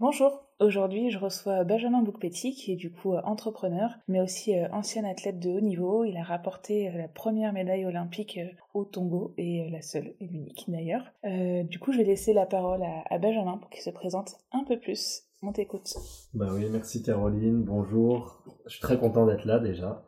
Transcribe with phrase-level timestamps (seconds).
[0.00, 4.68] Bonjour, aujourd'hui je reçois Benjamin Boukpetti qui est du coup euh, entrepreneur mais aussi euh,
[4.70, 6.04] ancien athlète de haut niveau.
[6.04, 8.38] Il a rapporté euh, la première médaille olympique
[8.74, 11.02] au Tongo et la seule et l'unique d'ailleurs.
[11.24, 14.78] du coup je vais laisser la parole à, Benjamin pour qu'il se présente un peu
[14.78, 15.24] plus.
[15.42, 15.92] On t'écoute.
[16.32, 18.44] Bah oui, merci Caroline, bonjour.
[18.66, 20.04] Je suis très content d'être là déjà.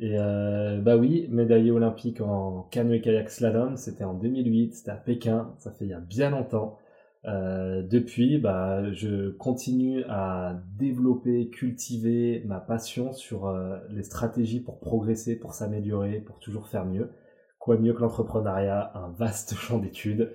[0.00, 5.54] Et bah oui, médaillé olympique en canoë kayak slalom, c'était en 2008, c'était à Pékin,
[5.58, 6.78] ça fait il y a bien longtemps.
[7.24, 14.78] Euh, depuis, bah, je continue à développer, cultiver ma passion sur euh, les stratégies pour
[14.78, 17.10] progresser, pour s'améliorer, pour toujours faire mieux.
[17.58, 20.32] Quoi mieux que l'entrepreneuriat, un vaste champ d'études.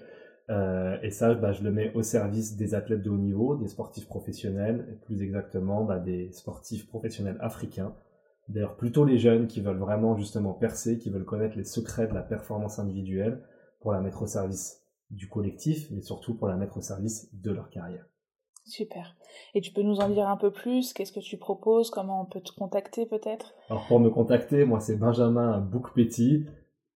[0.49, 3.67] Euh, et ça, bah, je le mets au service des athlètes de haut niveau, des
[3.67, 7.95] sportifs professionnels, plus exactement bah, des sportifs professionnels africains.
[8.49, 12.13] D'ailleurs, plutôt les jeunes qui veulent vraiment justement percer, qui veulent connaître les secrets de
[12.13, 13.41] la performance individuelle
[13.79, 14.82] pour la mettre au service
[15.13, 18.05] du collectif, mais surtout pour la mettre au service de leur carrière.
[18.65, 19.15] Super.
[19.53, 20.93] Et tu peux nous en dire un peu plus?
[20.93, 21.89] Qu'est-ce que tu proposes?
[21.89, 23.53] Comment on peut te contacter peut-être?
[23.69, 26.45] Alors pour me contacter, moi c'est Benjamin Boukpetit.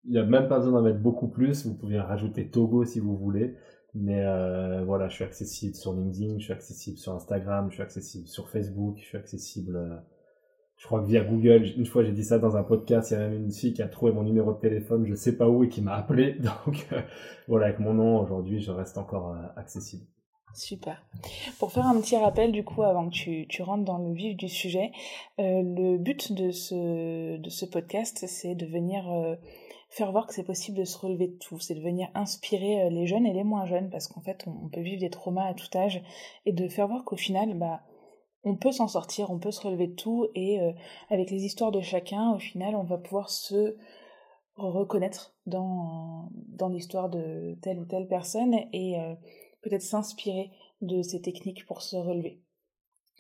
[0.05, 1.67] Il n'y a même pas besoin d'en mettre beaucoup plus.
[1.67, 3.56] Vous pouvez rajouter Togo si vous voulez.
[3.95, 7.83] Mais euh, voilà, je suis accessible sur LinkedIn, je suis accessible sur Instagram, je suis
[7.83, 9.97] accessible sur Facebook, je suis accessible euh,
[10.77, 13.17] je crois que via Google, une fois j'ai dit ça dans un podcast, il y
[13.17, 15.65] a même une fille qui a trouvé mon numéro de téléphone, je sais pas où,
[15.65, 16.35] et qui m'a appelé.
[16.67, 17.01] Donc euh,
[17.49, 20.05] voilà, avec mon nom aujourd'hui, je reste encore euh, accessible.
[20.55, 21.03] Super.
[21.59, 24.37] Pour faire un petit rappel, du coup, avant que tu, tu rentres dans le vif
[24.37, 24.91] du sujet,
[25.39, 29.05] euh, le but de ce, de ce podcast, c'est de venir
[29.91, 33.07] faire voir que c'est possible de se relever de tout, c'est de venir inspirer les
[33.07, 35.53] jeunes et les moins jeunes, parce qu'en fait, on, on, peut vivre des traumas à
[35.53, 36.03] tout âge,
[36.47, 37.83] et de faire voir qu'au final, bah,
[38.47, 40.72] on peut s'en sortir, on peut se relever de tout, et euh,
[41.11, 43.77] avec les histoires de chacun, au final, on va pouvoir se
[44.55, 46.30] reconnaître dans,
[46.70, 49.14] l'histoire de telle ou telle personne et euh,
[49.62, 52.41] peut-être s'inspirer de ces techniques pour se relever.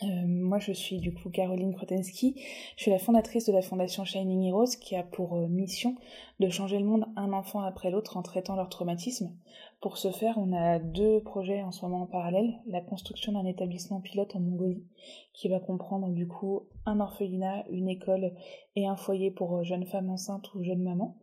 [0.02, 2.34] Euh, moi, je suis du coup Caroline Krotensky.
[2.76, 5.94] Je suis la fondatrice de la fondation Shining Heroes qui a pour euh, mission
[6.38, 9.34] de changer le monde un enfant après l'autre en traitant leur traumatisme.
[9.80, 12.60] Pour ce faire, on a deux projets en ce moment en parallèle.
[12.66, 14.84] La construction d'un établissement pilote en Mongolie
[15.32, 18.34] qui va comprendre du coup un orphelinat, une école
[18.74, 21.16] et un foyer pour euh, jeunes femmes enceintes ou jeunes mamans.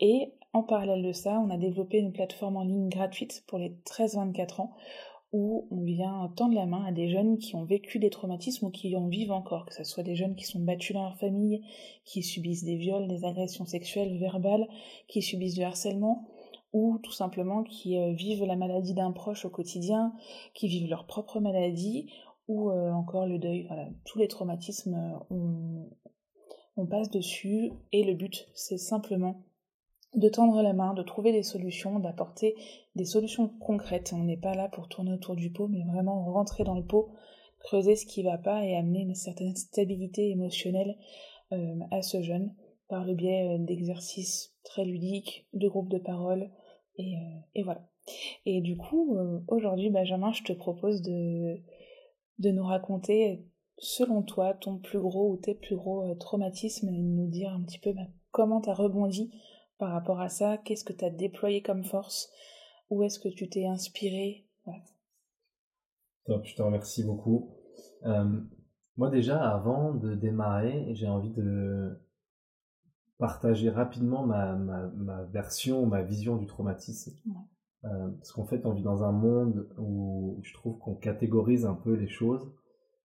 [0.00, 3.74] Et en parallèle de ça, on a développé une plateforme en ligne gratuite pour les
[3.86, 4.74] 13-24 ans
[5.32, 8.70] où on vient tendre la main à des jeunes qui ont vécu des traumatismes ou
[8.70, 11.62] qui en vivent encore, que ce soit des jeunes qui sont battus dans leur famille,
[12.04, 14.66] qui subissent des viols, des agressions sexuelles, verbales,
[15.06, 16.26] qui subissent du harcèlement,
[16.72, 20.14] ou tout simplement qui euh, vivent la maladie d'un proche au quotidien,
[20.54, 22.10] qui vivent leur propre maladie,
[22.46, 23.64] ou euh, encore le deuil.
[23.66, 25.90] Voilà, tous les traumatismes, euh, on,
[26.76, 29.42] on passe dessus, et le but, c'est simplement
[30.14, 32.54] de tendre la main, de trouver des solutions, d'apporter
[32.98, 34.12] des solutions concrètes.
[34.14, 37.10] On n'est pas là pour tourner autour du pot, mais vraiment rentrer dans le pot,
[37.60, 40.98] creuser ce qui va pas et amener une certaine stabilité émotionnelle
[41.52, 42.54] euh, à ce jeune
[42.88, 46.50] par le biais euh, d'exercices très ludiques, de groupes de parole,
[46.96, 47.88] et, euh, voilà.
[48.46, 51.60] Et du coup, aujourd'hui, Benjamin, je te propose de,
[52.38, 53.44] nous raconter,
[53.76, 57.78] selon toi, ton plus gros ou tes plus gros traumatismes et nous dire un petit
[57.78, 59.30] peu bah, comment tu as rebondi
[59.76, 62.30] par rapport à ça Qu'est-ce que tu as déployé comme force
[62.90, 64.44] Où est-ce que tu t'es inspiré
[66.24, 67.50] Top, je te remercie beaucoup.
[68.04, 68.40] Euh,
[68.96, 71.98] moi déjà, avant de démarrer, j'ai envie de
[73.18, 77.16] partager rapidement ma, ma, version, ma vision du traumatisme.
[77.84, 81.74] Euh, parce qu'en fait, on vit dans un monde où je trouve qu'on catégorise un
[81.74, 82.52] peu les choses.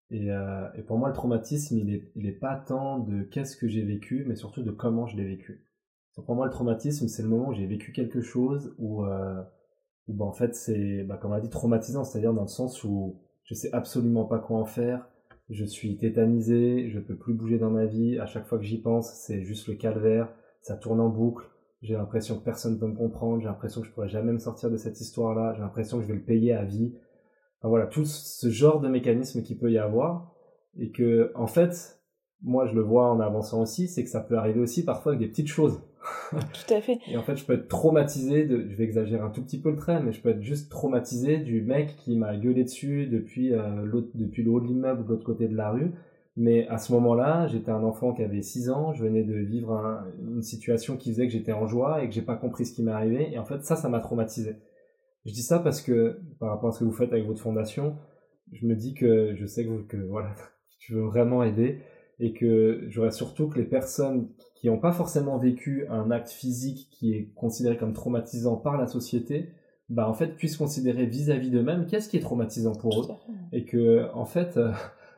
[0.10, 3.56] Et, euh, et, pour moi, le traumatisme, il n'est il est pas tant de qu'est-ce
[3.56, 5.66] que j'ai vécu, mais surtout de comment je l'ai vécu
[6.22, 9.42] pour moi, le traumatisme, c'est le moment où j'ai vécu quelque chose où, euh,
[10.08, 12.84] où bah, en fait, c'est, bah, comme on a dit, traumatisant, c'est-à-dire dans le sens
[12.84, 15.08] où je sais absolument pas quoi en faire,
[15.50, 18.82] je suis tétanisé, je peux plus bouger dans ma vie, à chaque fois que j'y
[18.82, 21.46] pense, c'est juste le calvaire, ça tourne en boucle,
[21.82, 24.40] j'ai l'impression que personne ne peut me comprendre, j'ai l'impression que je pourrais jamais me
[24.40, 26.94] sortir de cette histoire-là, j'ai l'impression que je vais le payer à vie.
[27.60, 30.34] Enfin, voilà, tout ce genre de mécanisme qu'il peut y avoir,
[30.78, 32.02] et que, en fait,
[32.42, 35.20] moi je le vois en avançant aussi, c'est que ça peut arriver aussi parfois avec
[35.20, 35.82] des petites choses.
[36.32, 37.00] Tout à fait.
[37.08, 39.72] Et en fait, je peux être traumatisé, de, je vais exagérer un tout petit peu
[39.72, 43.54] le trait, mais je peux être juste traumatisé du mec qui m'a gueulé dessus depuis,
[43.54, 43.86] euh,
[44.16, 45.92] depuis le haut de l'immeuble de l'autre côté de la rue.
[46.36, 50.04] Mais à ce moment-là, j'étais un enfant qui avait 6 ans, je venais de vivre
[50.20, 52.82] une situation qui faisait que j'étais en joie et que j'ai pas compris ce qui
[52.82, 53.32] m'est arrivé.
[53.32, 54.56] Et en fait, ça, ça m'a traumatisé.
[55.26, 57.98] Je dis ça parce que, par rapport à ce que vous faites avec votre fondation,
[58.52, 60.34] je me dis que je sais que, que voilà,
[60.80, 61.80] tu veux vraiment aider
[62.20, 64.28] et que j'aurais surtout que les personnes
[64.64, 68.88] qui n'ont pas forcément vécu un acte physique qui est considéré comme traumatisant par la
[68.88, 69.50] société
[69.90, 73.08] bah, en fait, puissent considérer vis-à-vis d'eux-mêmes qu'est-ce qui est traumatisant pour eux.
[73.52, 74.72] Et que, en fait, euh,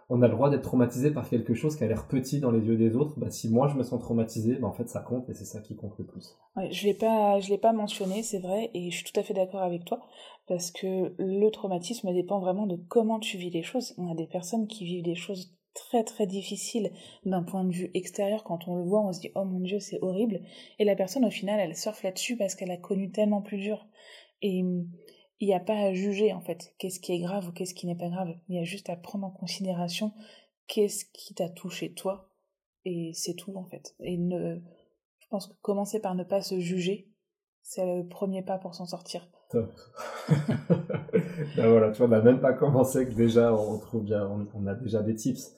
[0.09, 2.65] on a le droit d'être traumatisé par quelque chose qui a l'air petit dans les
[2.65, 3.19] yeux des autres.
[3.19, 5.61] Bah, si moi je me sens traumatisé, bah, en fait, ça compte et c'est ça
[5.61, 6.35] qui compte le plus.
[6.57, 9.23] Ouais, je l'ai pas, je l'ai pas mentionné, c'est vrai, et je suis tout à
[9.23, 9.99] fait d'accord avec toi,
[10.47, 13.93] parce que le traumatisme dépend vraiment de comment tu vis les choses.
[13.99, 16.91] On a des personnes qui vivent des choses très très difficiles
[17.25, 18.43] d'un point de vue extérieur.
[18.43, 20.41] Quand on le voit, on se dit oh mon dieu, c'est horrible.
[20.79, 23.85] Et la personne, au final, elle surfe là-dessus parce qu'elle a connu tellement plus dur.
[24.41, 24.63] Et
[25.39, 27.87] il n'y a pas à juger, en fait, qu'est-ce qui est grave ou qu'est-ce qui
[27.87, 28.35] n'est pas grave.
[28.47, 30.13] Il y a juste à prendre en considération
[30.67, 32.31] qu'est-ce qui t'a touché toi.
[32.85, 33.95] Et c'est tout, en fait.
[33.99, 34.59] Et ne,
[35.19, 37.09] je pense que commencer par ne pas se juger,
[37.61, 39.29] c'est le premier pas pour s'en sortir.
[41.55, 44.67] Ben voilà, tu vois, on n'a même pas commencé que déjà on trouve bien, on,
[44.67, 45.55] a déjà des tips.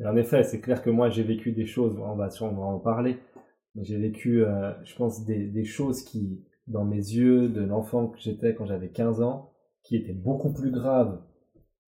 [0.00, 2.78] Et en effet, c'est clair que moi j'ai vécu des choses, on va sûrement en
[2.78, 3.18] parler,
[3.74, 8.08] mais j'ai vécu, euh, je pense, des, des, choses qui, dans mes yeux de l'enfant
[8.08, 9.52] que j'étais quand j'avais 15 ans,
[9.82, 11.20] qui étaient beaucoup plus graves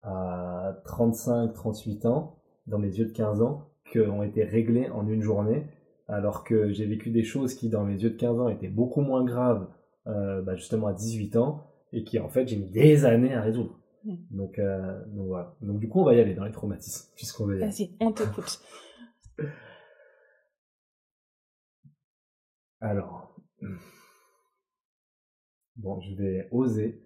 [0.02, 5.06] à 35, 38 ans, dans mes yeux de 15 ans, qui ont été réglées en
[5.08, 5.66] une journée,
[6.08, 9.00] alors que j'ai vécu des choses qui, dans mes yeux de 15 ans, étaient beaucoup
[9.00, 9.68] moins graves,
[10.06, 13.40] euh, bah justement à 18 ans, et qui, en fait, j'ai mis des années à
[13.40, 13.79] résoudre.
[14.04, 14.16] Mm.
[14.30, 15.56] Donc, euh, donc voilà.
[15.60, 17.70] Donc du coup, on va y aller dans les traumatismes, puisqu'on veut y aller.
[17.70, 18.60] Vas-y, on t'écoute.
[22.82, 23.36] Alors,
[25.76, 27.04] bon, je vais oser,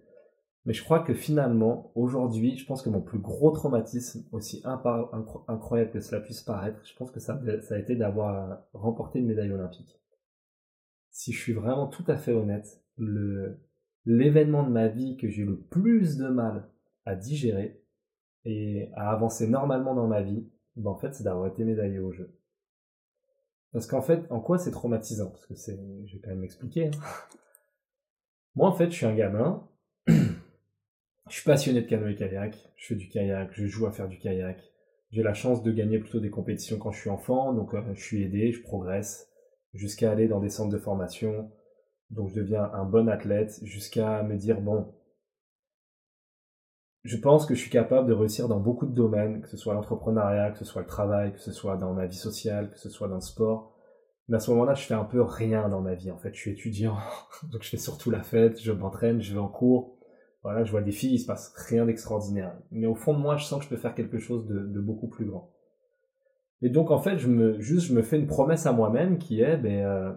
[0.63, 5.91] mais je crois que finalement, aujourd'hui, je pense que mon plus gros traumatisme, aussi incroyable
[5.91, 9.51] que cela puisse paraître, je pense que ça, ça a été d'avoir remporté une médaille
[9.51, 9.99] olympique.
[11.11, 13.59] Si je suis vraiment tout à fait honnête, le
[14.05, 16.69] l'événement de ma vie que j'ai eu le plus de mal
[17.05, 17.81] à digérer
[18.45, 22.11] et à avancer normalement dans ma vie, ben en fait, c'est d'avoir été médaillé au
[22.11, 22.37] jeu.
[23.71, 25.29] Parce qu'en fait, en quoi c'est traumatisant?
[25.29, 26.87] Parce que c'est, je vais quand même m'expliquer.
[26.87, 26.91] Hein.
[28.55, 29.67] Moi, en fait, je suis un gamin.
[30.07, 30.13] je
[31.27, 32.55] suis passionné de canoë-kayak.
[32.77, 33.49] Je fais du kayak.
[33.51, 34.61] Je joue à faire du kayak.
[35.11, 37.51] J'ai la chance de gagner plutôt des compétitions quand je suis enfant.
[37.51, 39.29] Donc, euh, je suis aidé, je progresse.
[39.73, 41.51] Jusqu'à aller dans des centres de formation.
[42.11, 43.59] Donc, je deviens un bon athlète.
[43.63, 44.93] Jusqu'à me dire, bon,
[47.05, 49.75] je pense que je suis capable de réussir dans beaucoup de domaines, que ce soit
[49.75, 52.89] l'entrepreneuriat, que ce soit le travail, que ce soit dans ma vie sociale, que ce
[52.89, 53.77] soit dans le sport.
[54.27, 56.09] Mais à ce moment-là, je fais un peu rien dans ma vie.
[56.09, 56.97] En fait, je suis étudiant,
[57.51, 59.99] donc je fais surtout la fête, je m'entraîne, je vais en cours.
[60.41, 62.57] Voilà, je vois des filles, il se passe rien d'extraordinaire.
[62.71, 65.07] Mais au fond de moi, je sens que je peux faire quelque chose de, beaucoup
[65.07, 65.53] plus grand.
[66.63, 69.41] Et donc, en fait, je me, juste, je me fais une promesse à moi-même qui
[69.41, 70.13] est, ben, euh,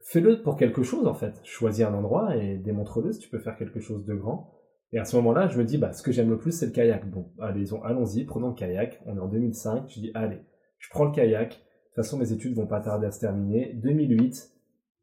[0.00, 1.40] fais-le pour quelque chose, en fait.
[1.42, 4.59] Choisis un endroit et démontre-le si tu peux faire quelque chose de grand.
[4.92, 6.72] Et à ce moment-là, je me dis, bah, ce que j'aime le plus, c'est le
[6.72, 7.08] kayak.
[7.08, 9.00] Bon, allez, allons-y, prenons le kayak.
[9.06, 9.88] On est en 2005.
[9.88, 10.40] Je dis, allez,
[10.78, 11.50] je prends le kayak.
[11.50, 13.72] De toute façon, mes études vont pas tarder à se terminer.
[13.74, 14.52] 2008,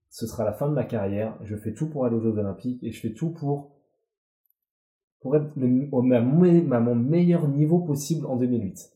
[0.09, 1.37] ce sera la fin de ma carrière.
[1.43, 3.77] Je fais tout pour aller aux Jeux Olympiques et je fais tout pour,
[5.21, 5.51] pour être
[5.91, 8.91] au, à, mon meilleur niveau possible en 2008.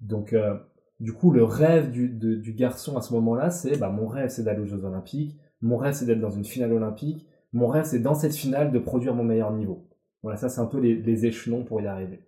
[0.00, 0.56] Donc, euh,
[0.98, 4.42] du coup, le rêve du, du garçon à ce moment-là, c'est, bah, mon rêve, c'est
[4.42, 5.36] d'aller aux Jeux Olympiques.
[5.60, 7.28] Mon rêve, c'est d'être dans une finale olympique.
[7.52, 9.88] Mon rêve, c'est dans cette finale de produire mon meilleur niveau.
[10.22, 12.20] Voilà, ça c'est un peu les, échelons pour y arriver.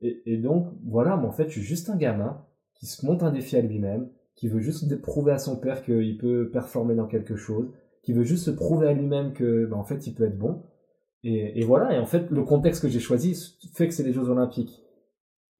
[0.00, 2.44] Et, donc, voilà, mais en fait, je suis juste un gamin
[2.74, 6.16] qui se monte un défi à lui-même, qui veut juste prouver à son père qu'il
[6.18, 7.72] peut performer dans quelque chose,
[8.02, 10.62] qui veut juste se prouver à lui-même que, bah, en fait, il peut être bon.
[11.24, 13.34] Et, voilà, et en fait, le contexte que j'ai choisi
[13.74, 14.84] fait que c'est les Jeux Olympiques.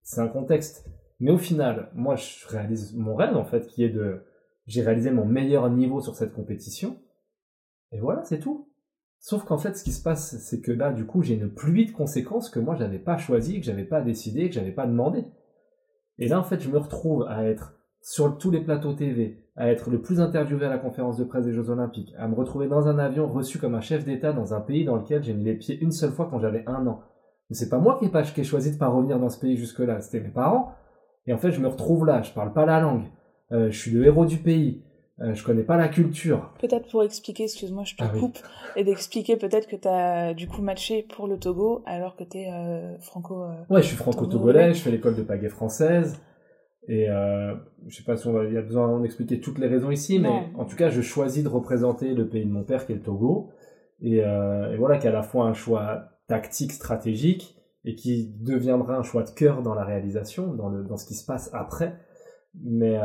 [0.03, 0.89] C'est un contexte.
[1.19, 4.23] Mais au final, moi, je réalise mon rêve, en fait, qui est de,
[4.67, 6.97] j'ai réalisé mon meilleur niveau sur cette compétition.
[7.91, 8.68] Et voilà, c'est tout.
[9.21, 11.87] Sauf qu'en fait, ce qui se passe, c'est que là, du coup, j'ai une pluie
[11.87, 14.87] de conséquences que moi, je n'avais pas choisi, que j'avais pas décidé, que j'avais pas
[14.87, 15.25] demandé.
[16.19, 19.69] Et là, en fait, je me retrouve à être sur tous les plateaux TV, à
[19.71, 22.69] être le plus interviewé à la conférence de presse des Jeux Olympiques, à me retrouver
[22.69, 25.45] dans un avion reçu comme un chef d'État dans un pays dans lequel j'ai mis
[25.45, 27.03] les pieds une seule fois quand j'avais un an.
[27.51, 29.57] Mais c'est pas moi qui ai, qui ai choisi de pas revenir dans ce pays
[29.57, 30.73] jusque-là, c'était mes parents.
[31.27, 33.05] Et en fait, je me retrouve là, je parle pas la langue,
[33.53, 34.83] euh, je suis le héros du pays,
[35.21, 36.53] euh, je connais pas la culture.
[36.61, 38.39] Peut-être pour expliquer, excuse-moi, je te ah coupe,
[38.77, 42.39] et d'expliquer peut-être que tu as du coup matché pour le Togo alors que tu
[42.39, 43.43] es euh, franco.
[43.43, 46.21] Euh, ouais, je suis franco-togolais, je fais l'école de pagaie française.
[46.87, 47.55] Et euh,
[47.87, 50.49] je sais pas si on il y a besoin d'expliquer toutes les raisons ici, mais
[50.57, 53.03] en tout cas, je choisis de représenter le pays de mon père qui est le
[53.03, 53.51] Togo.
[54.01, 58.97] Et, et voilà, qui est à la fois un choix tactique, stratégique, et qui deviendra
[58.97, 61.99] un choix de cœur dans la réalisation, dans, le, dans ce qui se passe après.
[62.55, 62.97] Mais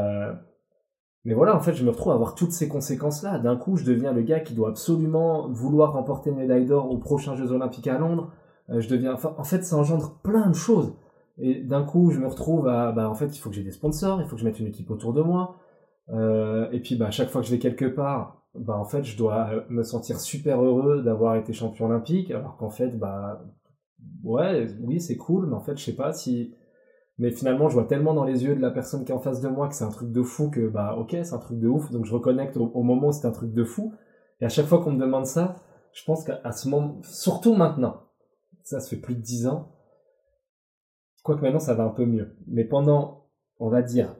[1.25, 3.39] mais voilà, en fait, je me retrouve à avoir toutes ces conséquences-là.
[3.39, 6.97] D'un coup, je deviens le gars qui doit absolument vouloir remporter une médaille d'or aux
[6.97, 8.31] prochains Jeux Olympiques à Londres.
[8.69, 10.93] Euh, je deviens, en fait, ça engendre plein de choses.
[11.37, 13.71] Et d'un coup, je me retrouve à, bah, en fait, il faut que j'ai des
[13.71, 15.55] sponsors, il faut que je mette une équipe autour de moi.
[16.09, 19.17] Euh, et puis, bah, chaque fois que je vais quelque part, bah en fait je
[19.17, 23.43] dois me sentir super heureux d'avoir été champion olympique alors qu'en fait bah
[24.23, 26.53] ouais oui c'est cool mais en fait je sais pas si
[27.17, 29.41] mais finalement je vois tellement dans les yeux de la personne qui est en face
[29.41, 31.67] de moi que c'est un truc de fou que bah ok c'est un truc de
[31.67, 31.91] ouf.
[31.91, 33.93] Donc je reconnecte au, moment où c'est un truc de fou.
[34.41, 35.55] Et à chaque fois qu'on me demande ça
[35.93, 38.01] je pense qu'à ce moment surtout maintenant
[38.63, 39.71] ça se fait plus de dix ans
[41.23, 42.35] quoique maintenant ça va un peu mieux.
[42.47, 43.27] Mais pendant
[43.59, 44.15] on va dire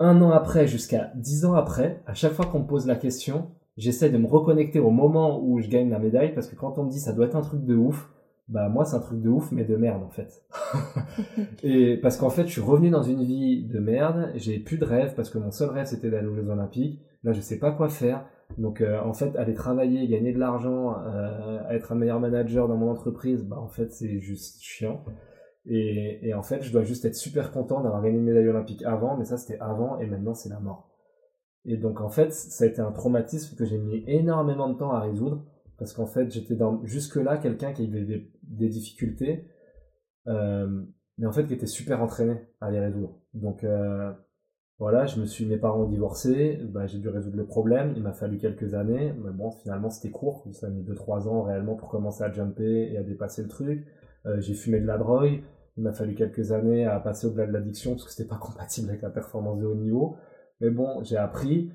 [0.00, 3.52] un an après jusqu'à dix ans après, à chaque fois qu'on me pose la question,
[3.76, 6.84] j'essaie de me reconnecter au moment où je gagne la médaille parce que quand on
[6.84, 8.08] me dit ça doit être un truc de ouf,
[8.48, 10.44] bah moi c'est un truc de ouf mais de merde en fait.
[11.62, 14.84] et parce qu'en fait je suis revenu dans une vie de merde, j'ai plus de
[14.84, 17.00] rêve parce que mon seul rêve c'était d'aller aux Jeux Olympiques.
[17.22, 18.24] Là je sais pas quoi faire.
[18.58, 22.76] Donc euh, en fait aller travailler, gagner de l'argent, euh, être un meilleur manager dans
[22.76, 25.04] mon entreprise, bah en fait c'est juste chiant.
[25.66, 28.82] Et, et, en fait, je dois juste être super content d'avoir gagné une médaille olympique
[28.82, 30.90] avant, mais ça c'était avant et maintenant c'est la mort.
[31.64, 34.92] Et donc en fait, ça a été un traumatisme que j'ai mis énormément de temps
[34.92, 35.42] à résoudre
[35.78, 39.48] parce qu'en fait, j'étais dans jusque-là quelqu'un qui avait des, des difficultés,
[40.28, 40.82] euh,
[41.18, 43.20] mais en fait qui était super entraîné à les résoudre.
[43.34, 44.12] Donc euh,
[44.78, 47.92] voilà, je me suis, mes parents ont divorcé, bah, j'ai dû résoudre le problème.
[47.96, 51.42] Il m'a fallu quelques années, mais bon, finalement c'était court, ça a mis 2-3 ans
[51.42, 53.86] réellement pour commencer à jumper et à dépasser le truc.
[54.26, 55.42] Euh, j'ai fumé de la drogue,
[55.76, 58.88] il m'a fallu quelques années à passer au-delà de l'addiction parce que c'était pas compatible
[58.88, 60.16] avec la performance de haut niveau.
[60.60, 61.70] Mais bon, j'ai appris.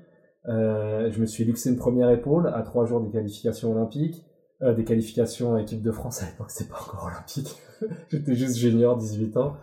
[0.48, 4.24] Euh, je me suis luxé une première épaule à trois jours des qualifications olympiques,
[4.62, 7.60] euh, des qualifications équipe de France à l'époque, c'était pas encore olympique.
[8.08, 9.56] J'étais juste junior, 18 ans.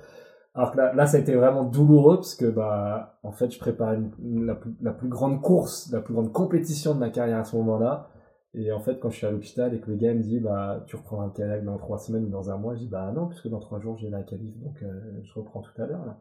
[0.54, 4.00] Alors que là, ça a été vraiment douloureux parce que, bah, en fait, je préparais
[4.20, 8.10] la, plus, grande course, la plus grande compétition de ma carrière à ce moment-là.
[8.56, 10.84] Et en fait, quand je suis à l'hôpital et que le gars me dit, bah,
[10.88, 13.28] tu reprends un kayak dans trois semaines ou dans un mois, je dis, bah non,
[13.28, 16.16] puisque dans trois jours, j'ai la qualif, donc euh, je reprends tout à l'heure.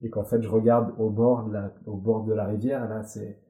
[0.00, 3.02] Et qu'en fait, je regarde au bord de la, au bord de la rivière, là,
[3.02, 3.40] c'est,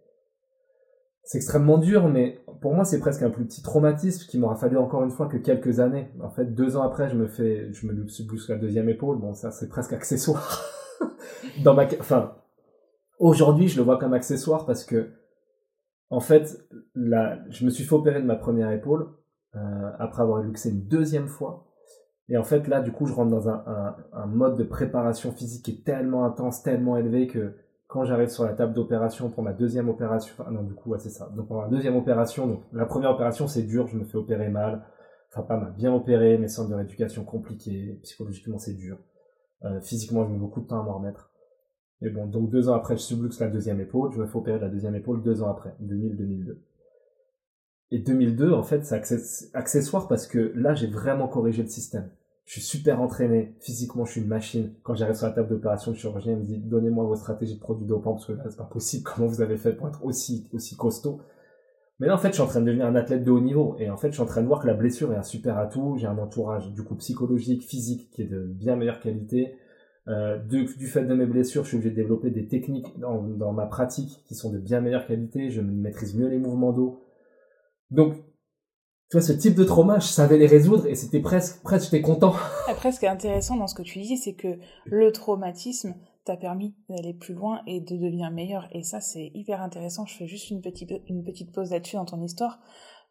[1.25, 4.77] c'est extrêmement dur, mais pour moi, c'est presque un plus petit traumatisme qui m'aura fallu
[4.77, 6.11] encore une fois que quelques années.
[6.21, 9.19] En fait, deux ans après, je me fais, je me bouge la deuxième épaule.
[9.19, 10.63] Bon, ça, c'est presque accessoire.
[11.65, 12.35] dans ma, enfin,
[13.19, 15.11] aujourd'hui, je le vois comme accessoire parce que,
[16.11, 16.59] en fait,
[16.95, 19.09] là, je me suis fait opérer de ma première épaule
[19.55, 21.69] euh, après avoir luxé une deuxième fois.
[22.29, 25.33] Et en fait, là, du coup, je rentre dans un, un, un, mode de préparation
[25.33, 27.55] physique qui est tellement intense, tellement élevé que
[27.93, 30.99] quand j'arrive sur la table d'opération pour ma deuxième opération, enfin non, du coup, ouais,
[30.99, 31.29] c'est ça.
[31.37, 34.83] Donc pour ma deuxième opération, la première opération, c'est dur, je me fais opérer mal,
[35.31, 38.97] enfin pas mal, bien opéré, mes centres de rééducation compliqués, psychologiquement c'est dur,
[39.67, 41.33] euh, physiquement, je mets beaucoup de temps à m'en remettre.
[42.01, 44.11] Et bon, donc deux ans après, je subluxe la deuxième épaule.
[44.15, 46.57] Je me fais opérer la deuxième épaule deux ans après, 2000-2002.
[47.91, 52.09] Et 2002, en fait, c'est accessoire parce que là, j'ai vraiment corrigé le système.
[52.45, 53.55] Je suis super entraîné.
[53.61, 54.75] Physiquement, je suis une machine.
[54.83, 57.87] Quand j'arrive sur la table d'opération, le chirurgien me dit, donnez-moi vos stratégies de produits
[57.87, 59.05] dopants parce que là, c'est pas possible.
[59.15, 61.21] Comment vous avez fait pour être aussi, aussi costaud?
[62.01, 63.77] Mais là, en fait, je suis en train de devenir un athlète de haut niveau.
[63.79, 65.57] Et en fait, je suis en train de voir que la blessure est un super
[65.57, 65.97] atout.
[65.99, 69.55] J'ai un entourage, du coup, psychologique, physique, qui est de bien meilleure qualité.
[70.09, 73.53] Euh, du, fait de mes blessures, je suis obligé de développer des techniques dans, dans,
[73.53, 75.51] ma pratique qui sont de bien meilleure qualité.
[75.51, 77.05] Je maîtrise mieux les mouvements d'eau.
[77.93, 78.17] Donc,
[79.13, 82.01] tu vois, ce type de trauma, je savais les résoudre et c'était presque, presque, j'étais
[82.01, 82.33] content.
[82.67, 86.39] Après, ce qui est intéressant dans ce que tu dis, c'est que le traumatisme t'a
[86.39, 88.69] permis d'aller plus loin et de devenir meilleur.
[88.73, 90.07] Et ça, c'est hyper intéressant.
[90.07, 92.59] Je fais juste une petite, pause là-dessus dans ton histoire.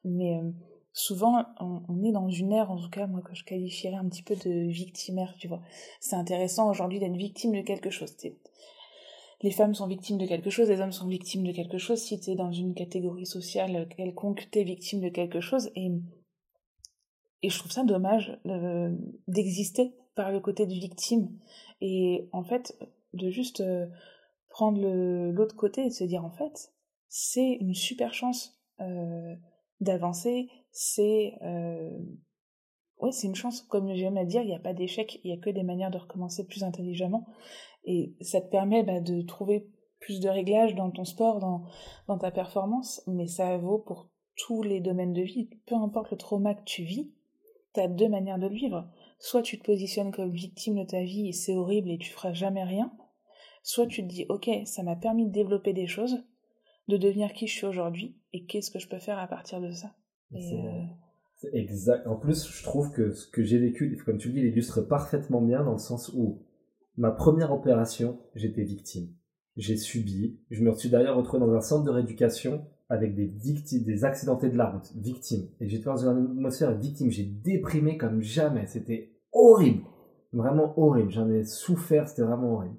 [0.03, 0.49] Mais euh,
[0.91, 4.23] souvent on, est dans une ère, en tout cas moi que je qualifierais un petit
[4.23, 5.61] peu de victimaire, tu vois.
[5.99, 8.15] C'est intéressant aujourd'hui d'être victime de quelque chose.
[9.41, 11.99] Les femmes sont victimes de quelque chose, les hommes sont victimes de quelque chose.
[11.99, 15.71] Si t'es dans une catégorie sociale quelconque, t'es victime de quelque chose.
[15.75, 15.91] Et,
[17.41, 18.95] et je trouve ça dommage euh,
[19.27, 21.29] d'exister par le côté de victime.
[21.81, 22.77] Et en fait,
[23.13, 23.87] de juste euh,
[24.49, 24.79] prendre
[25.31, 26.71] l'autre côté et de se dire en fait,
[27.07, 29.35] c'est une super chance euh,
[29.79, 31.33] d'avancer, c'est
[33.01, 33.61] ouais, c'est une chance.
[33.61, 35.91] Comme j'aime à dire, il n'y a pas d'échec, il y a que des manières
[35.91, 37.27] de recommencer plus intelligemment.
[37.85, 39.67] Et ça te permet bah, de trouver
[39.99, 41.63] plus de réglages dans ton sport, dans,
[42.07, 45.49] dans ta performance, mais ça vaut pour tous les domaines de vie.
[45.65, 47.11] Peu importe le trauma que tu vis,
[47.73, 48.89] tu as deux manières de le vivre.
[49.19, 52.33] Soit tu te positionnes comme victime de ta vie et c'est horrible et tu feras
[52.33, 52.91] jamais rien.
[53.63, 56.23] Soit tu te dis, ok, ça m'a permis de développer des choses,
[56.87, 59.71] de devenir qui je suis aujourd'hui et qu'est-ce que je peux faire à partir de
[59.71, 59.93] ça.
[60.33, 60.37] Euh,
[61.35, 62.07] c'est exact.
[62.07, 64.81] En plus, je trouve que ce que j'ai vécu, comme tu le dis, il illustre
[64.81, 66.41] parfaitement bien dans le sens où
[66.97, 69.09] ma première opération, j'étais victime.
[69.57, 70.39] J'ai subi.
[70.49, 74.57] Je me suis d'ailleurs retrouvé dans un centre de rééducation avec des des accidentés de
[74.57, 75.47] la route, victimes.
[75.59, 77.09] Et j'étais dans une atmosphère victime.
[77.09, 78.67] J'ai déprimé comme jamais.
[78.67, 79.83] C'était horrible.
[80.33, 81.11] Vraiment horrible.
[81.11, 82.07] J'en ai souffert.
[82.07, 82.77] C'était vraiment horrible.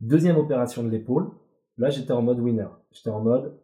[0.00, 1.30] Deuxième opération de l'épaule.
[1.78, 2.68] Là, j'étais en mode winner.
[2.90, 3.54] J'étais en mode,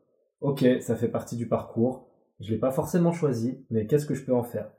[0.40, 2.08] ok, ça fait partie du parcours,
[2.40, 4.70] je l'ai pas forcément choisi, mais qu'est-ce que je peux en faire?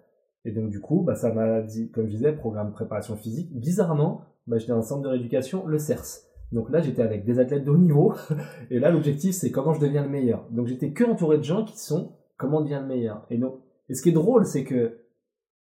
[0.45, 3.57] Et donc du coup, bah, ça m'a dit, comme je disais, programme de préparation physique.
[3.57, 6.21] Bizarrement, bah, j'étais dans un centre de rééducation, le CERS.
[6.51, 8.13] Donc là, j'étais avec des athlètes de haut niveau,
[8.69, 10.45] et là, l'objectif, c'est comment je deviens le meilleur.
[10.51, 13.25] Donc j'étais que entouré de gens qui sont comment devient le meilleur.
[13.29, 13.59] Et donc,
[13.89, 14.99] et ce qui est drôle, c'est que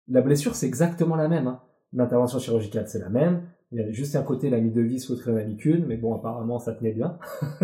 [0.07, 1.47] la blessure, c'est exactement la même.
[1.47, 1.61] Hein.
[1.93, 3.43] L'intervention chirurgicale, c'est la même.
[3.74, 6.60] Il y avait juste un côté la mise de vis contre une mais bon, apparemment,
[6.60, 7.17] ça tenait bien.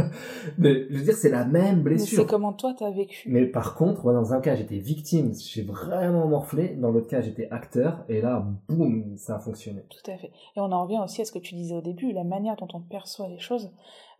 [0.57, 2.21] mais je veux dire, c'est la même blessure.
[2.21, 3.29] C'est comment toi, t'as vécu?
[3.29, 6.75] Mais par contre, moi, dans un cas, j'étais victime, j'ai vraiment morflé.
[6.75, 8.05] Dans l'autre cas, j'étais acteur.
[8.07, 9.83] Et là, boum, ça a fonctionné.
[9.89, 10.31] Tout à fait.
[10.55, 12.13] Et on en revient aussi à ce que tu disais au début.
[12.13, 13.69] La manière dont on perçoit les choses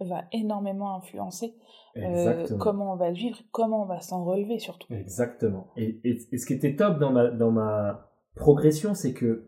[0.02, 1.56] va énormément influencer
[1.96, 4.94] euh, comment on va le vivre, comment on va s'en relever surtout.
[4.94, 5.68] Exactement.
[5.78, 9.47] Et, et, et, ce qui était top dans ma, dans ma progression, c'est que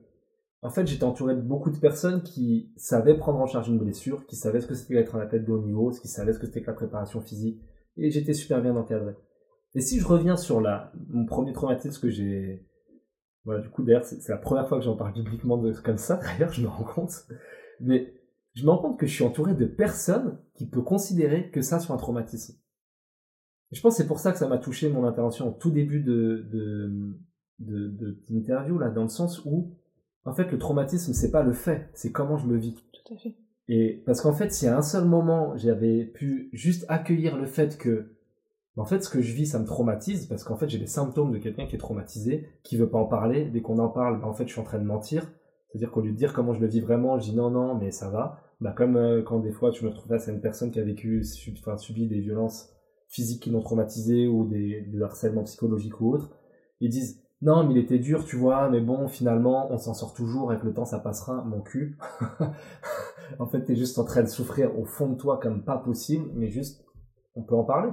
[0.61, 4.25] en fait, j'étais entouré de beaucoup de personnes qui savaient prendre en charge une blessure,
[4.25, 6.47] qui savaient ce que c'était d'être un athlète de haut niveau, qui savaient ce que
[6.47, 7.61] c'était que la préparation physique,
[7.95, 9.15] et j'étais super bien encadré.
[9.73, 12.67] Et si je reviens sur la, mon premier traumatisme que j'ai,
[13.45, 16.19] voilà, du coup, d'ailleurs, c'est la première fois que j'en parle publiquement de, comme ça,
[16.39, 17.13] d'ailleurs, je me rends compte.
[17.79, 18.13] Mais
[18.53, 21.79] je me rends compte que je suis entouré de personnes qui peuvent considérer que ça
[21.79, 22.59] soit un traumatisme.
[23.71, 26.01] je pense que c'est pour ça que ça m'a touché mon intervention au tout début
[26.01, 27.17] de, de,
[27.59, 29.78] de, de l'interview, là, dans le sens où
[30.29, 32.75] en fait, le traumatisme, c'est pas le fait, c'est comment je le vis.
[32.75, 33.35] Tout à fait.
[33.67, 37.77] Et parce qu'en fait, y a un seul moment, j'avais pu juste accueillir le fait
[37.77, 38.15] que,
[38.77, 41.31] en fait, ce que je vis, ça me traumatise, parce qu'en fait, j'ai des symptômes
[41.31, 43.45] de quelqu'un qui est traumatisé, qui veut pas en parler.
[43.45, 45.31] Dès qu'on en parle, en fait, je suis en train de mentir.
[45.67, 47.91] C'est-à-dire qu'au lieu de dire comment je le vis vraiment, je dis non, non, mais
[47.91, 48.39] ça va.
[48.61, 50.83] Bah, comme euh, quand des fois, tu me retrouves face à une personne qui a
[50.83, 51.23] vécu,
[51.57, 52.69] enfin, subi des violences
[53.07, 56.31] physiques qui l'ont traumatisé ou des, des harcèlements psychologiques ou autres,
[56.79, 60.13] ils disent non, mais il était dur, tu vois, mais bon, finalement, on s'en sort
[60.13, 61.97] toujours, avec le temps, ça passera, mon cul.
[63.39, 66.29] en fait, t'es juste en train de souffrir au fond de toi comme pas possible,
[66.33, 66.85] mais juste,
[67.35, 67.91] on peut en parler.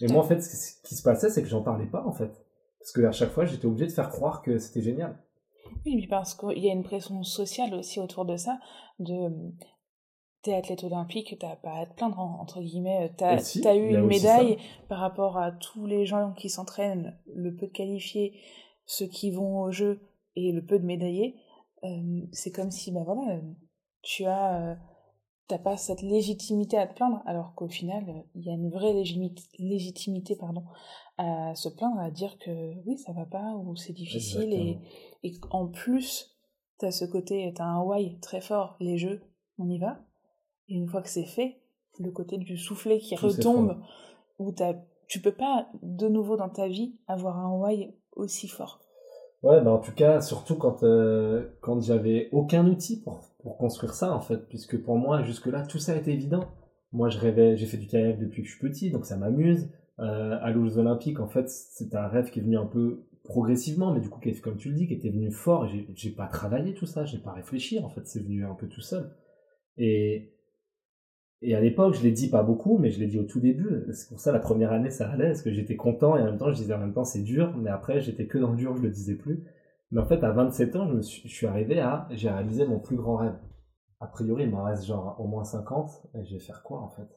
[0.00, 2.32] Et moi, en fait, ce qui se passait, c'est que j'en parlais pas, en fait.
[2.78, 5.18] Parce que à chaque fois, j'étais obligé de faire croire que c'était génial.
[5.84, 8.58] Oui, mais parce qu'il y a une pression sociale aussi autour de ça,
[8.98, 9.30] de
[10.44, 14.58] t'es athlète olympique, t'as pas à te plaindre, entre guillemets, t'as as eu une médaille
[14.88, 18.38] par rapport à tous les gens qui s'entraînent, le peu de qualifiés,
[18.84, 20.02] ceux qui vont au jeu
[20.36, 21.36] et le peu de médaillés.
[21.82, 23.40] Euh, c'est comme si, ben voilà,
[24.02, 24.74] tu as, euh,
[25.48, 28.92] t'as pas cette légitimité à te plaindre, alors qu'au final, il y a une vraie
[28.92, 30.64] légitimité, légitimité pardon,
[31.16, 34.78] à se plaindre, à dire que oui, ça va pas, ou c'est difficile, et,
[35.22, 36.36] et en plus,
[36.76, 39.22] t'as ce côté, t'as un why très fort, les jeux,
[39.58, 40.04] on y va,
[40.68, 41.56] et une fois que c'est fait,
[41.98, 43.76] le côté du soufflet qui retombe,
[44.38, 44.74] où as,
[45.06, 48.80] tu peux pas de nouveau dans ta vie avoir un why aussi fort.
[49.42, 53.92] Ouais, bah en tout cas, surtout quand, euh, quand j'avais aucun outil pour, pour construire
[53.92, 56.44] ça, en fait, puisque pour moi, jusque-là, tout ça été évident.
[56.92, 59.68] Moi, je rêvais, j'ai fait du kayak depuis que je suis petit, donc ça m'amuse.
[60.00, 63.92] Euh, à aux Olympiques, en fait, c'est un rêve qui est venu un peu progressivement,
[63.92, 65.68] mais du coup, comme tu le dis, qui était venu fort.
[65.94, 68.80] J'ai pas travaillé tout ça, j'ai pas réfléchi, en fait, c'est venu un peu tout
[68.80, 69.14] seul.
[69.76, 70.33] Et,
[71.42, 73.84] et à l'époque, je l'ai dit pas beaucoup, mais je l'ai dit au tout début.
[73.92, 76.38] C'est pour ça la première année, ça allait, parce que j'étais content et en même
[76.38, 78.76] temps, je disais en même temps, c'est dur, mais après, j'étais que dans le dur,
[78.76, 79.44] je le disais plus.
[79.90, 82.66] Mais en fait, à 27 ans, je, me suis, je suis arrivé à, j'ai réalisé
[82.66, 83.38] mon plus grand rêve.
[84.00, 86.88] A priori, il m'en reste genre au moins 50, et je vais faire quoi en
[86.90, 87.08] fait?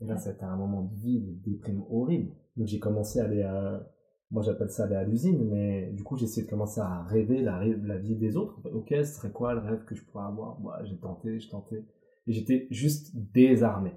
[0.00, 2.32] Et là, c'était un moment de vie, de déprime horrible.
[2.56, 3.86] Donc j'ai commencé à aller à,
[4.30, 7.40] moi j'appelle ça aller à l'usine, mais du coup j'ai essayé de commencer à rêver
[7.40, 8.60] la, la vie des autres.
[8.72, 10.58] Ok, ce serait quoi le rêve que je pourrais avoir?
[10.60, 11.84] Moi, j'ai tenté, j'ai tenté
[12.26, 13.92] et j'étais juste désarmé.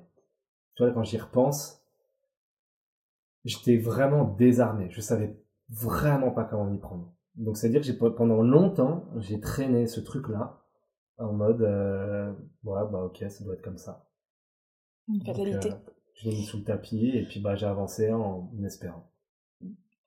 [0.76, 1.84] Tu vois, quand j'y repense,
[3.46, 4.90] j'étais vraiment désarmé.
[4.92, 7.14] Je savais vraiment pas comment m'y prendre.
[7.36, 10.64] Donc, c'est-à-dire que j'ai, pendant longtemps, j'ai traîné ce truc-là
[11.18, 12.32] en mode, euh,
[12.64, 14.08] ouais, bah ok, ça doit être comme ça.
[15.08, 15.72] Une fatalité.
[15.72, 15.76] Euh,
[16.16, 19.12] je l'ai mis sous le tapis et puis bah, j'ai avancé en espérant.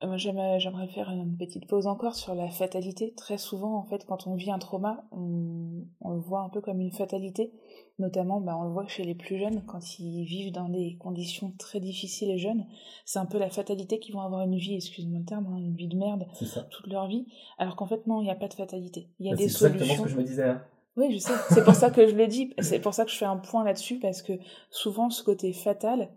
[0.03, 3.13] Euh, j'aimerais faire une petite pause encore sur la fatalité.
[3.15, 6.81] Très souvent, en fait, quand on vit un trauma, on, le voit un peu comme
[6.81, 7.51] une fatalité.
[7.99, 11.53] Notamment, bah, on le voit chez les plus jeunes, quand ils vivent dans des conditions
[11.59, 12.65] très difficiles et jeunes.
[13.05, 15.75] C'est un peu la fatalité qu'ils vont avoir une vie, excuse-moi le terme, hein, une
[15.75, 16.25] vie de merde
[16.71, 17.27] toute leur vie.
[17.59, 19.07] Alors qu'en fait, non, il n'y a pas de fatalité.
[19.19, 19.77] Il y a bah, des solutions.
[19.77, 20.49] C'est exactement ce que je me disais.
[20.49, 20.61] Hein.
[20.97, 21.33] Oui, je sais.
[21.51, 22.53] C'est pour ça que je le dis.
[22.59, 24.33] C'est pour ça que je fais un point là-dessus, parce que
[24.71, 26.09] souvent, ce côté fatal,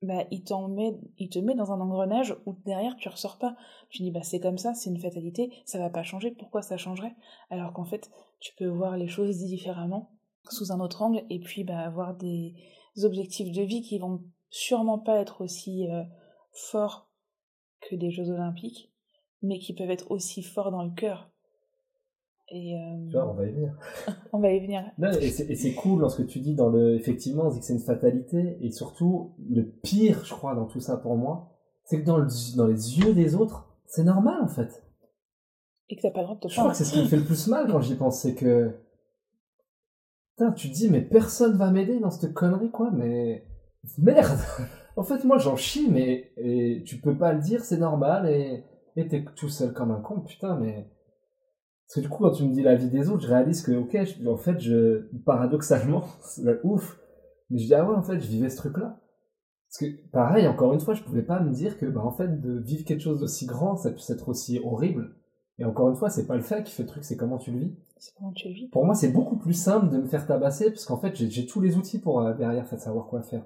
[0.00, 3.56] bah, il, met, il te met dans un engrenage où derrière tu ressors pas.
[3.90, 6.76] Tu dis bah c'est comme ça, c'est une fatalité, ça va pas changer, pourquoi ça
[6.76, 7.16] changerait?
[7.50, 10.12] Alors qu'en fait tu peux voir les choses différemment,
[10.50, 12.54] sous un autre angle, et puis bah, avoir des
[13.02, 16.04] objectifs de vie qui vont sûrement pas être aussi euh,
[16.52, 17.10] forts
[17.80, 18.92] que des Jeux Olympiques,
[19.42, 21.30] mais qui peuvent être aussi forts dans le cœur.
[22.50, 23.74] Et, euh, Tu vois, on va y venir.
[24.32, 24.82] on va y venir.
[24.98, 26.94] Non, et c'est cool dans ce que tu dis dans le.
[26.94, 28.56] Effectivement, on dit que c'est une fatalité.
[28.62, 31.50] Et surtout, le pire, je crois, dans tout ça pour moi,
[31.84, 34.82] c'est que dans, le- dans les yeux des autres, c'est normal en fait.
[35.90, 37.06] Et que t'as pas le droit de te Je crois que c'est ce qui me
[37.06, 38.74] fait le plus mal quand j'y pense, c'est que.
[40.36, 43.44] Putain, tu te dis, mais personne va m'aider dans cette connerie, quoi, mais.
[43.98, 44.38] Merde
[44.96, 46.32] En fait, moi, j'en chie, mais.
[46.36, 48.64] Et tu peux pas le dire, c'est normal, et.
[48.96, 50.88] Et t'es tout seul comme un con, putain, mais.
[51.88, 53.72] Parce que du coup, quand tu me dis la vie des autres, je réalise que,
[53.72, 55.08] ok, je- en fait, je.
[55.24, 57.00] Paradoxalement, c'est ouf,
[57.50, 59.00] mais je dis, ah ouais, en fait, je vivais ce truc-là.
[59.68, 62.40] Parce que, pareil, encore une fois, je pouvais pas me dire que, bah, en fait,
[62.40, 65.14] de vivre quelque chose d'aussi grand, ça puisse être aussi horrible.
[65.58, 67.50] Et encore une fois, c'est pas le fait qui fait le truc, c'est comment tu
[67.52, 67.74] le vis.
[67.98, 68.68] C'est comment tu le vis.
[68.68, 71.60] Pour moi, c'est beaucoup plus simple de me faire tabasser, parce qu'en fait, j'ai tous
[71.60, 73.42] les outils pour euh, derrière faire savoir quoi faire.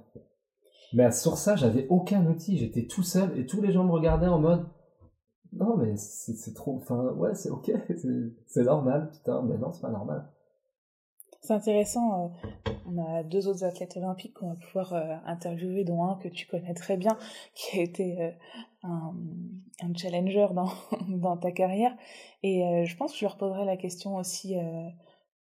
[0.93, 4.27] Mais sur ça, j'avais aucun outil, j'étais tout seul, et tous les gens me regardaient
[4.27, 4.67] en mode,
[5.53, 7.71] non, mais c'est trop, enfin, ouais, c'est ok,
[8.47, 10.29] c'est- normal, putain, mais non, c'est pas normal.
[11.41, 12.33] C'est intéressant.
[12.67, 16.29] euh, on a deux autres athlètes olympiques qu'on va pouvoir euh, interviewer, dont un que
[16.29, 17.17] tu connais très bien,
[17.55, 18.31] qui a été euh,
[18.85, 19.13] un,
[19.83, 20.69] un challenger dans,
[21.09, 21.93] dans ta carrière.
[22.45, 24.57] Et je pense que je leur poserai la question aussi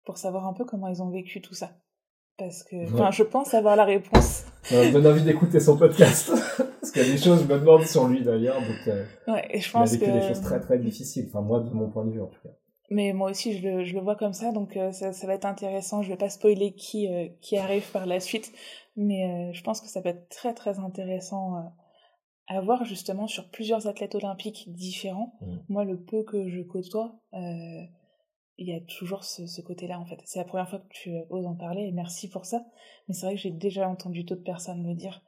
[0.05, 1.71] pour savoir un peu comment ils ont vécu tout ça.
[2.37, 3.13] Parce que, enfin, Ouais.
[3.13, 4.45] je pense avoir la réponse.
[4.71, 6.31] Donne envie d'écouter son podcast,
[6.81, 9.47] parce qu'il y a des choses, je me demande sur lui d'ailleurs, donc euh, Ouais,
[9.51, 10.11] et je il a vécu que.
[10.11, 12.55] des choses très très difficiles, enfin, moi, de mon point de vue en tout cas.
[12.91, 15.35] Mais moi aussi, je le, je le vois comme ça, donc euh, ça, ça va
[15.35, 16.03] être intéressant.
[16.03, 18.53] Je vais pas spoiler qui, euh, qui arrive par la suite,
[18.97, 21.73] mais euh, je pense que ça va être très très intéressant
[22.49, 25.35] à voir justement sur plusieurs athlètes olympiques différents.
[25.41, 25.57] Mm.
[25.69, 30.19] Moi, le peu que je côtoie, il y a toujours ce, ce côté-là en fait.
[30.25, 32.67] C'est la première fois que tu oses en parler et merci pour ça.
[33.07, 35.23] Mais c'est vrai que j'ai déjà entendu d'autres personnes le dire.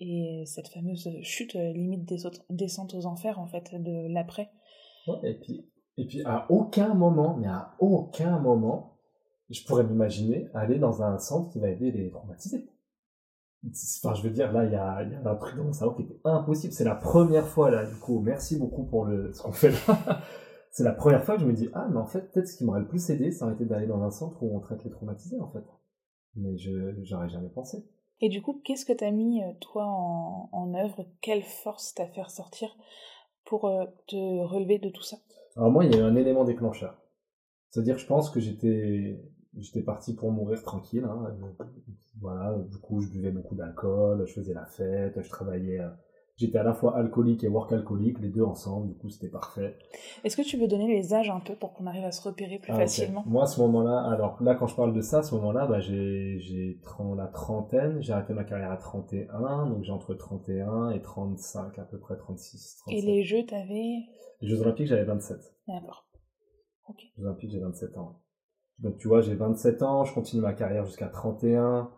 [0.00, 4.50] Et cette fameuse chute, euh, limite des autres, descente aux enfers en fait, de l'après.
[5.22, 8.98] Et puis, et puis à aucun moment, mais à aucun moment,
[9.50, 12.70] je pourrais m'imaginer aller dans un centre qui va aider les traumatisés.
[14.02, 16.20] Enfin, je veux dire, là, il y a, y a dans mon cerveau qui était
[16.24, 16.72] impossible.
[16.72, 20.22] C'est la première fois, là, du coup, merci beaucoup pour ce qu'on fait là.
[20.70, 22.64] C'est la première fois que je me dis, ah, mais en fait, peut-être ce qui
[22.64, 24.90] m'aurait le plus aidé, ça aurait été d'aller dans un centre où on traite les
[24.90, 25.64] traumatisés, en fait.
[26.36, 27.84] Mais je, j'aurais jamais pensé.
[28.20, 31.06] Et du coup, qu'est-ce que t'as mis, euh, toi, en, œuvre?
[31.20, 32.76] Quelle force t'as fait ressortir
[33.44, 35.16] pour euh, te relever de tout ça?
[35.56, 37.00] Alors moi, il y a eu un élément déclencheur.
[37.70, 39.20] C'est-à-dire, je pense que j'étais,
[39.56, 41.04] j'étais parti pour mourir tranquille.
[41.04, 41.34] Hein.
[41.60, 41.64] Euh,
[42.20, 45.80] Voilà, du coup, je buvais beaucoup d'alcool, je faisais la fête, je travaillais.
[46.40, 48.88] J'étais à la fois alcoolique et work alcoolique, les deux ensemble.
[48.88, 49.76] Du coup, c'était parfait.
[50.24, 52.58] Est-ce que tu veux donner les âges un peu pour qu'on arrive à se repérer
[52.58, 53.22] plus Ah, facilement?
[53.26, 55.80] Moi, à ce moment-là, alors là, quand je parle de ça, à ce moment-là, bah,
[55.80, 58.00] j'ai, j'ai 30 la trentaine.
[58.00, 62.16] J'ai arrêté ma carrière à 31, donc j'ai entre 31 et 35, à peu près
[62.16, 62.98] 36, 37.
[62.98, 63.96] Et les jeux, t'avais...
[64.40, 65.36] Les Jeux Olympiques, j'avais 27.
[65.68, 66.06] D'accord.
[66.88, 67.02] Ok.
[67.18, 68.22] Jeux Olympiques, j'ai 27 ans.
[68.78, 71.90] Donc tu vois, j'ai 27 ans, je continue ma carrière jusqu'à 31.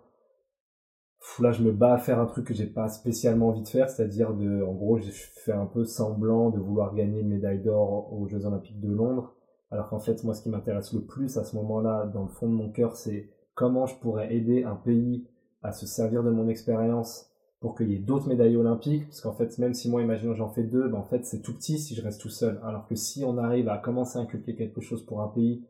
[1.38, 3.88] Là, je me bats à faire un truc que j'ai pas spécialement envie de faire,
[3.88, 8.12] c'est-à-dire de, en gros, j'ai fait un peu semblant de vouloir gagner une médaille d'or
[8.12, 9.35] aux Jeux Olympiques de Londres.
[9.70, 12.48] Alors qu'en fait, moi, ce qui m'intéresse le plus à ce moment-là, dans le fond
[12.48, 15.26] de mon cœur, c'est comment je pourrais aider un pays
[15.62, 17.30] à se servir de mon expérience
[17.61, 19.06] pour qu'il y ait d'autres médailles olympiques.
[19.06, 21.54] Parce qu'en fait, même si moi, imaginons, j'en fais deux, ben, en fait, c'est tout
[21.54, 22.61] petit si je reste tout seul.
[22.64, 25.64] Alors que si on arrive à commencer à inculquer quelque chose pour un pays,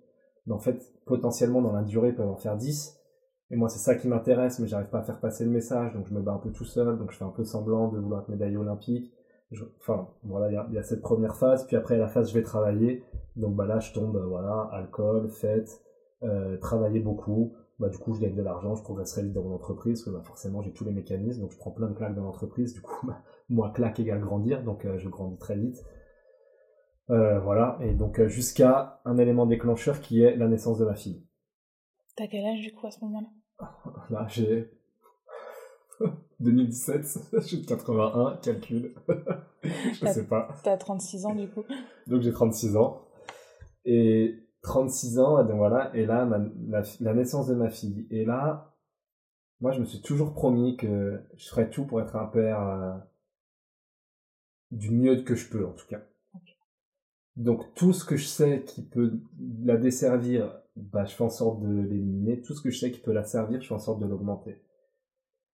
[0.46, 2.98] ben, en fait, potentiellement, dans la durée, peuvent en faire 10.
[3.52, 6.06] Et moi, c'est ça qui m'intéresse, mais j'arrive pas à faire passer le message, donc
[6.08, 8.22] je me bats un peu tout seul, donc je fais un peu semblant de vouloir
[8.22, 9.12] être médaille olympique.
[9.78, 13.04] Enfin, voilà, il y a, cette première phase, puis après la phase je vais travailler.
[13.36, 15.82] Donc bah là, je tombe, euh, voilà, alcool, fête,
[16.22, 17.52] euh, travailler beaucoup.
[17.78, 20.18] Bah du coup, je gagne de l'argent, je progresserai vite dans mon entreprise, parce que
[20.18, 22.72] bah, forcément j'ai tous les mécanismes, donc je prends plein de claques dans l'entreprise.
[22.72, 25.84] Du coup, bah, moi claque égale grandir, donc euh, je grandis très vite.
[27.08, 31.22] Voilà, et donc jusqu'à un élément déclencheur qui est la naissance de ma fille.
[32.16, 33.28] T'as quel âge du coup à ce moment-là?
[34.10, 34.70] Là, j'ai
[36.40, 38.94] 2017, je suis de 81, calcul.
[39.64, 40.48] je sais pas.
[40.64, 41.62] T'as 36 ans du coup
[42.06, 43.06] Donc j'ai 36 ans.
[43.84, 48.06] Et 36 ans, et donc voilà, et là, ma- la, la naissance de ma fille.
[48.10, 48.74] Et là,
[49.60, 52.92] moi, je me suis toujours promis que je ferais tout pour être un père euh,
[54.70, 56.00] du mieux que je peux, en tout cas.
[57.36, 59.20] Donc tout ce que je sais qui peut
[59.64, 62.40] la desservir, bah, je fais en sorte de l'éliminer.
[62.42, 64.62] Tout ce que je sais qui peut la servir, je fais en sorte de l'augmenter.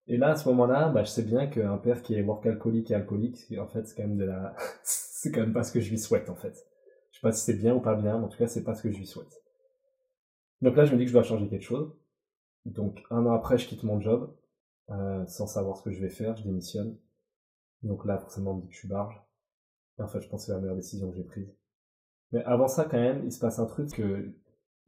[0.07, 2.91] Et là, à ce moment-là, bah, je sais bien qu'un père qui est work alcoolique
[2.91, 5.81] et alcoolique, en fait, c'est quand même de la, c'est quand même pas ce que
[5.81, 6.67] je lui souhaite, en fait.
[7.11, 8.75] Je sais pas si c'est bien ou pas bien, mais en tout cas, c'est pas
[8.75, 9.43] ce que je lui souhaite.
[10.63, 11.93] Donc là, je me dis que je dois changer quelque chose.
[12.65, 14.35] Donc un an après, je quitte mon job,
[14.91, 16.97] euh, sans savoir ce que je vais faire, je démissionne.
[17.83, 19.21] Donc là, forcément, on me dit que je suis barge.
[19.99, 21.58] Et en fait, je pense que c'est la meilleure décision que j'ai prise.
[22.33, 24.33] Mais avant ça, quand même, il se passe un truc que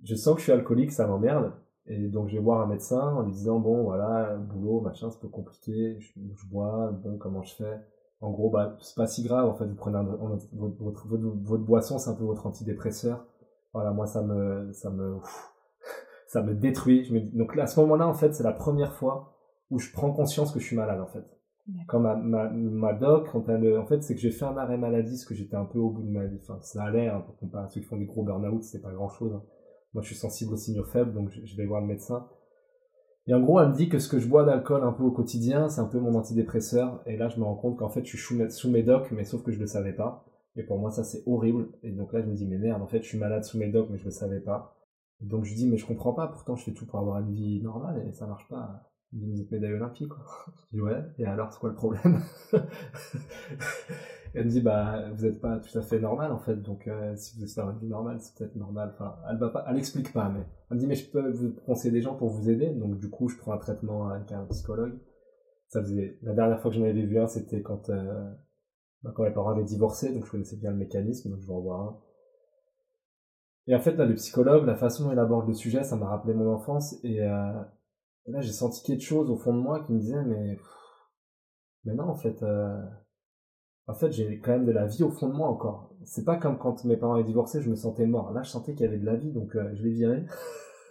[0.03, 1.53] je sens que je suis alcoolique, ça m'emmerde.
[1.87, 5.17] Et donc, je vais voir un médecin en lui disant, bon, voilà, boulot, machin, c'est
[5.17, 7.81] un peu compliqué, je, bois, bon, comment je fais?
[8.21, 9.99] En gros, bah, c'est pas si grave, en fait, vous prenez
[10.53, 13.25] votre, votre, votre, boisson, c'est un peu votre antidépresseur.
[13.73, 15.17] Voilà, moi, ça me, ça me,
[16.29, 17.11] ça me détruit.
[17.33, 19.37] Donc, à ce moment-là, en fait, c'est la première fois
[19.71, 21.25] où je prends conscience que je suis malade, en fait.
[21.87, 24.79] Quand ma, ma, ma doc, quand elle, en fait, c'est que j'ai fait un arrêt
[24.79, 26.39] maladie, parce que j'étais un peu au bout de ma vie.
[26.43, 28.93] Enfin, ça allait, hein, pour comparer à ceux qui font des gros burn-out, c'est pas
[28.93, 29.33] grand chose.
[29.35, 29.43] Hein.
[29.95, 32.29] Moi, je suis sensible aux signaux faibles, donc je, vais voir le médecin.
[33.27, 35.11] Et en gros, elle me dit que ce que je bois d'alcool un peu au
[35.11, 37.03] quotidien, c'est un peu mon antidépresseur.
[37.07, 39.43] Et là, je me rends compte qu'en fait, je suis sous mes docs, mais sauf
[39.43, 40.25] que je le savais pas.
[40.57, 41.69] Et pour moi, ça, c'est horrible.
[41.83, 43.69] Et donc là, je me dis, mais merde, en fait, je suis malade sous mes
[43.69, 44.77] docs, mais je le savais pas.
[45.21, 47.61] Donc je dis, mais je comprends pas, pourtant je fais tout pour avoir une vie
[47.63, 48.90] normale et ça marche pas.
[49.13, 50.25] Une médaille olympique, quoi.
[50.71, 52.21] Je dis, ouais, et alors, c'est quoi le problème?
[54.35, 57.17] Elle me dit, bah, vous n'êtes pas tout à fait normal, en fait, donc euh,
[57.17, 58.93] si vous êtes dans une vie normale, c'est peut-être normal.
[58.95, 61.53] Enfin, elle va pas, elle explique pas, mais elle me dit, mais je peux vous
[61.67, 64.45] conseiller des gens pour vous aider, donc du coup, je prends un traitement avec un
[64.47, 64.97] psychologue.
[65.67, 68.31] Ça faisait, la dernière fois que j'en avais vu un, c'était quand, euh,
[69.03, 71.53] bah, quand mes parents avaient divorcé, donc je connaissais bien le mécanisme, donc je vais
[71.53, 71.99] en voir un.
[73.67, 76.07] Et en fait, là, le psychologue, la façon dont il aborde le sujet, ça m'a
[76.07, 77.53] rappelé mon enfance, et, euh,
[78.31, 80.59] là, j'ai senti quelque chose au fond de moi qui me disait, mais,
[81.85, 82.81] mais non, en fait, euh,
[83.87, 85.95] en fait, j'ai quand même de la vie au fond de moi encore.
[86.05, 88.33] C'est pas comme quand mes parents avaient divorcé, je me sentais mort.
[88.33, 90.25] Là, je sentais qu'il y avait de la vie, donc euh, je l'ai viré.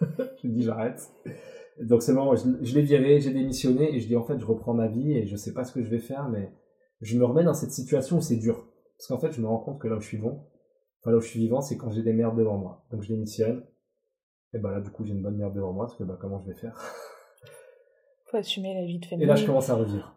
[0.00, 1.10] je me dis j'arrête.
[1.80, 4.44] Donc c'est le je, je l'ai viré, j'ai démissionné et je dis en fait je
[4.44, 6.52] reprends ma vie et je sais pas ce que je vais faire, mais
[7.00, 8.68] je me remets dans cette situation où c'est dur.
[8.98, 10.44] Parce qu'en fait, je me rends compte que là où je suis bon,
[11.00, 12.84] enfin là où je suis vivant, c'est quand j'ai des merdes devant moi.
[12.90, 13.64] Donc je démissionne.
[14.52, 16.38] Et bah là, du coup, j'ai une bonne merde devant moi, parce que bah comment
[16.40, 16.76] je vais faire?
[18.30, 19.24] Faut assumer la vie de famille.
[19.24, 20.14] Et là, je commence à revivre.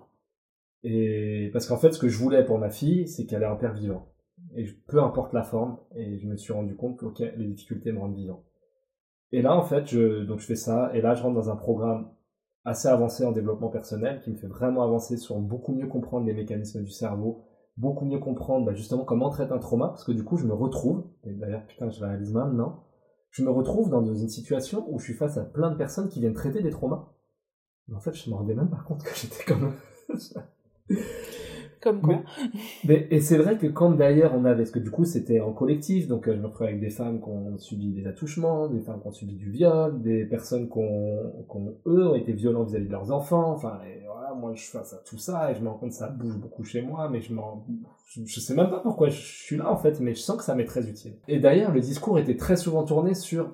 [0.83, 3.55] Et parce qu'en fait, ce que je voulais pour ma fille, c'est qu'elle ait un
[3.55, 4.13] père vivant.
[4.55, 7.99] Et peu importe la forme, et je me suis rendu compte que les difficultés me
[7.99, 8.43] rendent vivant.
[9.31, 11.55] Et là, en fait, je, donc je fais ça, et là, je rentre dans un
[11.55, 12.11] programme
[12.65, 16.33] assez avancé en développement personnel qui me fait vraiment avancer sur beaucoup mieux comprendre les
[16.33, 17.41] mécanismes du cerveau,
[17.77, 20.53] beaucoup mieux comprendre bah, justement comment traite un trauma, parce que du coup, je me
[20.53, 22.83] retrouve, et d'ailleurs, putain, je réalise maintenant,
[23.31, 26.19] je me retrouve dans une situation où je suis face à plein de personnes qui
[26.19, 27.11] viennent traiter des traumas.
[27.87, 29.73] Mais en fait, je me rendais même pas compte que j'étais comme
[31.81, 32.21] Comme quoi.
[32.85, 35.51] Mais, et c'est vrai que quand d'ailleurs on avait, parce que du coup c'était en
[35.51, 38.79] collectif, donc euh, je me retrouvais avec des femmes qui ont subi des attouchements, des
[38.79, 41.33] femmes qui ont subi du viol, des personnes qui ont,
[41.85, 44.93] eux, ont été violents vis-à-vis de leurs enfants, enfin, et voilà, moi je suis face
[44.93, 47.19] à tout ça et je me rends compte que ça bouge beaucoup chez moi, mais
[47.19, 47.33] je,
[48.07, 50.43] je, je sais même pas pourquoi je suis là en fait, mais je sens que
[50.45, 51.15] ça m'est très utile.
[51.27, 53.51] Et d'ailleurs le discours était très souvent tourné sur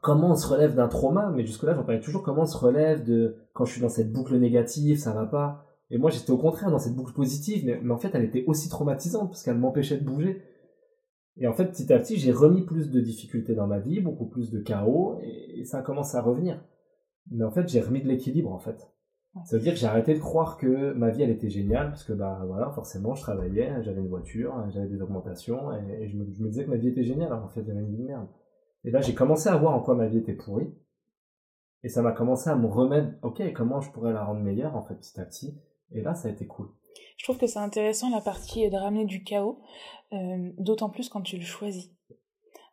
[0.00, 3.04] comment on se relève d'un trauma, mais jusque-là j'en parlais toujours comment on se relève
[3.04, 6.38] de quand je suis dans cette boucle négative, ça va pas et moi, j'étais au
[6.38, 9.98] contraire dans cette boucle positive, mais, en fait, elle était aussi traumatisante parce qu'elle m'empêchait
[9.98, 10.42] de bouger.
[11.36, 14.26] Et en fait, petit à petit, j'ai remis plus de difficultés dans ma vie, beaucoup
[14.26, 16.62] plus de chaos, et, ça commence à revenir.
[17.30, 18.88] Mais en fait, j'ai remis de l'équilibre, en fait.
[19.44, 22.04] Ça veut dire que j'ai arrêté de croire que ma vie, elle était géniale, parce
[22.04, 26.24] que, bah, voilà, forcément, je travaillais, j'avais une voiture, j'avais des augmentations, et, je, me,
[26.24, 28.26] disais que ma vie était géniale, alors en fait, j'avais une vie de merde.
[28.84, 30.72] Et là, j'ai commencé à voir en quoi ma vie était pourrie,
[31.82, 34.82] et ça m'a commencé à me remettre, ok, comment je pourrais la rendre meilleure, en
[34.82, 35.58] fait, petit à petit.
[35.92, 36.68] Et là, ça a été cool.
[37.16, 39.60] Je trouve que c'est intéressant la partie de ramener du chaos,
[40.12, 41.90] euh, d'autant plus quand tu le choisis.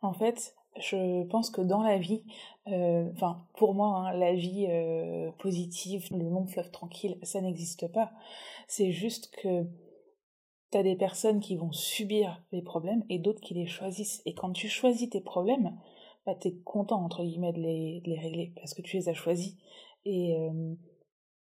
[0.02, 2.24] En fait, je pense que dans la vie,
[2.68, 7.90] euh, enfin pour moi, hein, la vie euh, positive, le long fleuve tranquille, ça n'existe
[7.92, 8.12] pas.
[8.68, 9.64] C'est juste que
[10.70, 14.22] tu as des personnes qui vont subir les problèmes et d'autres qui les choisissent.
[14.26, 15.76] Et quand tu choisis tes problèmes,
[16.32, 19.56] bah, tu es content, entre guillemets, de les, régler parce que tu les as choisis.
[20.04, 20.36] Et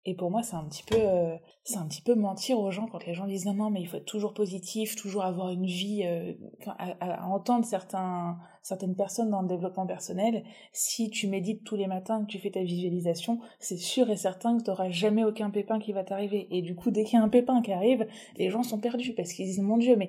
[0.04, 2.88] et pour moi, c'est un petit peu, euh, c'est un petit peu mentir aux gens
[2.90, 5.66] quand les gens disent non, non, mais il faut être toujours positif, toujours avoir une
[5.66, 6.02] vie.
[6.04, 6.32] Euh,
[6.66, 10.42] à, entendre certains, certaines personnes dans le développement personnel,
[10.72, 14.58] si tu médites tous les matins, que tu fais ta visualisation, c'est sûr et certain
[14.58, 16.48] que tu n'auras jamais aucun pépin qui va t'arriver.
[16.50, 18.04] Et du coup, dès qu'il y a un pépin qui arrive,
[18.36, 20.08] les gens sont perdus parce qu'ils disent mon Dieu, mais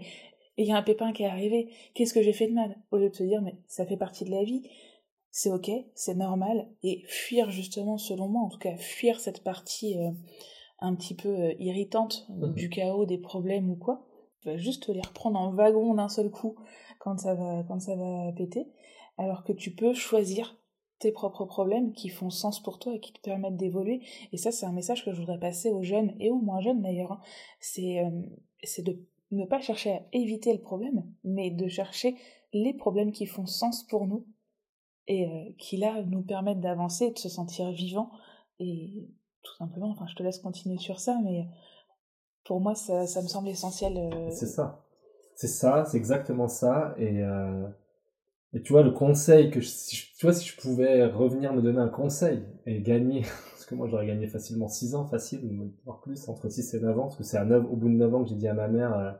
[0.58, 2.78] il y a un pépin qui est arrivé, qu'est-ce que j'ai fait de mal?
[2.92, 4.64] Au lieu de se dire mais ça fait partie de la vie
[5.36, 9.98] c'est ok, c'est normal, et fuir justement, selon moi, en tout cas, fuir cette partie
[9.98, 10.12] euh,
[10.78, 12.54] un petit peu euh, irritante mhm.
[12.54, 14.06] du chaos, des problèmes ou quoi,
[14.46, 16.56] va juste les reprendre en wagon d'un seul coup
[17.00, 18.68] quand ça va, quand ça va péter,
[19.18, 20.56] alors que tu peux choisir
[21.00, 24.02] tes propres problèmes qui font sens pour toi et qui te permettent d'évoluer.
[24.34, 26.84] Et ça, c'est un message que je voudrais passer aux jeunes et aux moins jeunes
[26.84, 27.14] d'ailleurs.
[27.14, 27.22] Hein.
[27.60, 28.22] C'est, euh,
[28.62, 32.16] c'est de ne pas chercher à éviter le problème, mais de chercher
[32.54, 34.26] les problèmes qui font sens pour nous
[35.08, 38.12] et euh, qui là nous permettent d'avancer, de se sentir vivant
[38.60, 39.10] et
[39.42, 41.46] tout simplement, enfin je te laisse continuer sur ça, mais
[42.46, 43.98] pour moi ça, ça me semble essentiel.
[43.98, 44.86] Euh, c'est ça,
[45.36, 47.68] c'est ça, c'est exactement ça et, euh,
[48.54, 49.70] Et tu vois, le conseil que je,
[50.18, 53.88] tu vois, si je pouvais revenir me donner un conseil et gagner, parce que moi
[53.88, 55.42] j'aurais gagné facilement 6 ans, facile,
[55.86, 57.96] voire plus, entre 6 et 9 ans, parce que c'est à 9, au bout de
[57.96, 59.20] 9 ans que j'ai dit à ma mère,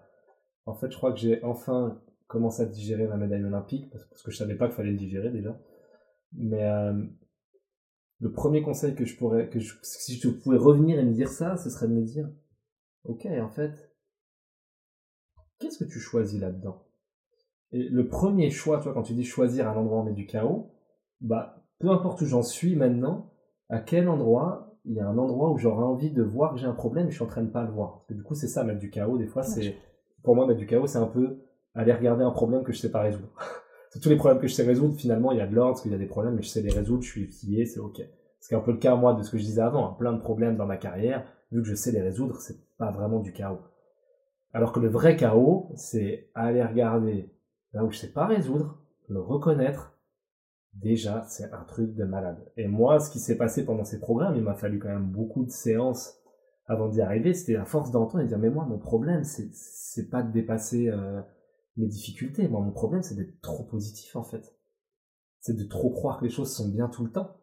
[0.66, 4.32] en fait, je crois que j'ai enfin commencé à digérer ma médaille olympique, parce, que
[4.32, 5.60] je savais pas qu'il fallait le digérer déjà.
[6.34, 7.04] Mais euh,
[8.20, 11.30] le premier conseil que je pourrais, que je, si je pouvais revenir et me dire
[11.30, 12.30] ça, ce serait de me dire,
[13.04, 13.94] ok, en fait,
[15.60, 16.84] qu'est-ce que tu choisis là-dedans?
[17.72, 20.14] Et le premier choix, tu vois, quand tu dis choisir un endroit où on met
[20.14, 20.72] du chaos,
[21.22, 23.32] bah, peu importe où j'en suis maintenant,
[23.70, 26.68] à quel endroit, il y a un endroit où j'aurais envie de voir que j'ai
[26.68, 27.94] un problème et je suis en train de pas le voir.
[27.94, 29.76] Parce que du coup, c'est ça, mettre du chaos, des fois, c'est,
[30.24, 31.38] pour moi, mettre du chaos, c'est un peu
[31.76, 33.30] aller regarder un problème que je sais pas résoudre.
[34.02, 35.92] Tous les problèmes que je sais résoudre, finalement, il y a de l'ordre, parce qu'il
[35.92, 38.02] y a des problèmes, mais je sais les résoudre, je suis plié, c'est ok.
[38.40, 39.96] C'est un peu le cas, moi, de ce que je disais avant, hein.
[39.98, 43.20] plein de problèmes dans ma carrière, vu que je sais les résoudre, c'est pas vraiment
[43.20, 43.62] du chaos.
[44.52, 47.32] Alors que le vrai chaos, c'est aller regarder
[47.74, 49.98] là où je sais pas résoudre, le reconnaître,
[50.74, 52.52] déjà, c'est un truc de malade.
[52.58, 55.44] Et moi, ce qui s'est passé pendant ces programmes, il m'a fallu quand même beaucoup
[55.44, 56.23] de séances
[56.66, 60.10] avant d'y arriver, c'était la force d'entendre et de dire, mais moi, mon problème, c'est,
[60.10, 61.22] pas de dépasser euh,
[61.78, 62.48] mes difficultés.
[62.48, 64.56] Moi, mon problème, c'est d'être trop positif, en fait.
[65.40, 67.36] C'est de trop croire que les choses sont bien tout le temps.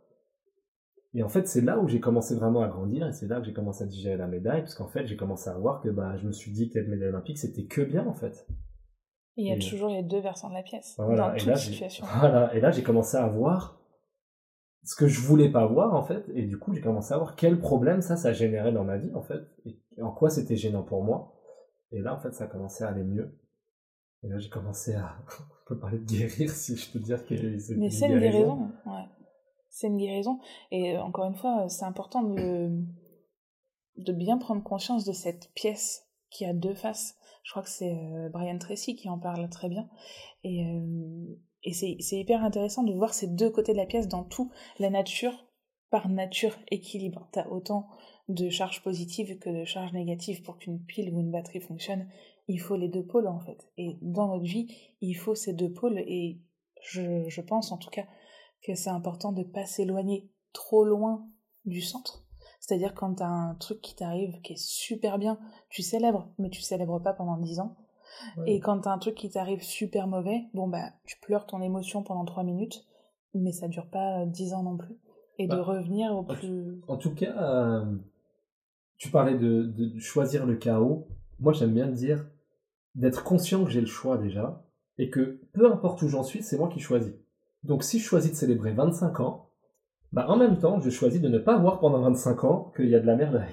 [1.13, 3.47] Et en fait, c'est là où j'ai commencé vraiment à grandir et c'est là que
[3.47, 6.17] j'ai commencé à digérer la médaille, parce qu'en fait, j'ai commencé à voir que bah,
[6.17, 8.47] je me suis dit que la médaille olympique, c'était que bien, en fait.
[9.37, 12.05] Il y a toujours les deux versants de la pièce, dans toute situation.
[12.21, 13.80] Voilà, et là j'ai commencé à voir
[14.83, 17.37] ce que je voulais pas voir en fait, et du coup j'ai commencé à voir
[17.37, 20.83] quel problème ça, ça générait dans ma vie en fait, et en quoi c'était gênant
[20.83, 21.35] pour moi.
[21.93, 23.39] Et là en fait ça a commencé à aller mieux.
[24.23, 25.17] Et là j'ai commencé à,
[25.65, 28.71] on peut parler de guérir si je peux dire que c'est Mais c'est une guérison,
[28.87, 29.05] ouais.
[29.71, 30.41] C'est une guérison.
[30.73, 32.71] Et euh, encore une fois, c'est important de,
[33.97, 37.17] de bien prendre conscience de cette pièce qui a deux faces.
[37.45, 39.89] Je crois que c'est euh, Brian Tracy qui en parle très bien.
[40.43, 44.25] Et, euh, et c'est hyper intéressant de voir ces deux côtés de la pièce dans
[44.25, 44.51] tout.
[44.79, 45.47] La nature,
[45.91, 47.29] par nature, équilibre.
[47.33, 47.89] T'as autant
[48.29, 52.09] de charges positives que de charges négatives pour qu'une pile ou une batterie fonctionne.
[52.49, 53.71] Il faut les deux pôles en fait.
[53.77, 55.99] Et dans notre vie, il faut ces deux pôles.
[55.99, 56.41] Et
[56.83, 58.07] je, je pense en tout cas
[58.63, 61.29] que c'est important de pas s'éloigner trop loin
[61.65, 62.25] du centre
[62.61, 66.61] c'est-à-dire quand t'as un truc qui t'arrive qui est super bien, tu célèbres, mais tu
[66.61, 67.75] célèbres pas pendant 10 ans.
[68.47, 72.03] Et quand t'as un truc qui t'arrive super mauvais, bon bah tu pleures ton émotion
[72.03, 72.85] pendant 3 minutes,
[73.35, 74.97] mais ça dure pas 10 ans non plus.
[75.39, 76.81] Et de bah, revenir au plus...
[76.87, 77.85] En tout cas, euh,
[78.99, 81.09] tu parlais de, de, choisir le chaos.
[81.39, 82.27] Moi j'aime bien dire
[82.95, 84.63] d'être conscient que j'ai le choix déjà,
[84.99, 87.15] et que peu importe où j'en suis, c'est moi qui choisis.
[87.63, 89.51] Donc si je choisis de célébrer 25 ans,
[90.13, 92.95] bah en même temps, je choisis de ne pas voir pendant 25 ans qu'il y
[92.95, 93.45] a de la merde.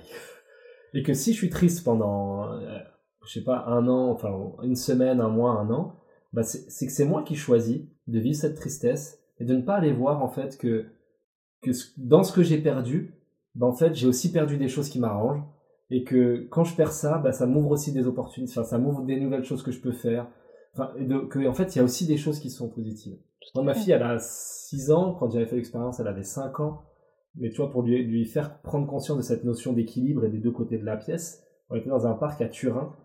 [0.93, 2.80] Et que si je suis triste pendant, euh,
[3.27, 4.29] je sais pas, un an, enfin
[4.63, 5.95] une semaine, un mois, un an,
[6.33, 9.75] bah c'est que c'est moi qui choisis de vivre cette tristesse et de ne pas
[9.75, 10.85] aller voir en fait que,
[11.61, 13.13] que dans ce que j'ai perdu,
[13.55, 15.43] bah en fait j'ai aussi perdu des choses qui m'arrangent
[15.89, 19.03] et que quand je perds ça, bah ça m'ouvre aussi des opportunités, enfin ça m'ouvre
[19.03, 20.27] des nouvelles choses que je peux faire.
[20.73, 23.17] Enfin, et de, que en fait il y a aussi des choses qui sont positives.
[23.55, 25.13] Moi, ma fille, elle a 6 ans.
[25.13, 26.83] Quand j'avais fait l'expérience, elle avait 5 ans.
[27.35, 30.39] Mais tu vois, pour lui, lui faire prendre conscience de cette notion d'équilibre et des
[30.39, 32.95] deux côtés de la pièce, on était dans un parc à Turin.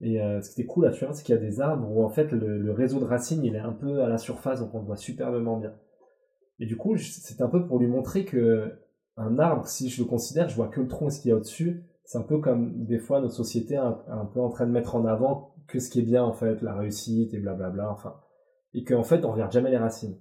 [0.00, 2.04] Et euh, ce qui était cool à Turin, c'est qu'il y a des arbres où
[2.04, 4.80] en fait le, réseau de racines il est un peu à la surface, donc on
[4.80, 5.72] le voit superbement bien.
[6.58, 8.72] Et du coup, c'est un peu pour lui montrer que
[9.16, 11.32] un arbre, si je le considère, je vois que le tronc et ce qu'il y
[11.32, 11.84] a au-dessus.
[12.04, 15.06] C'est un peu comme des fois notre société un, peu en train de mettre en
[15.06, 17.90] avant que ce qui est bien en fait, la réussite et blablabla.
[17.90, 18.16] Enfin,
[18.74, 20.18] et qu'en fait on regarde jamais les racines.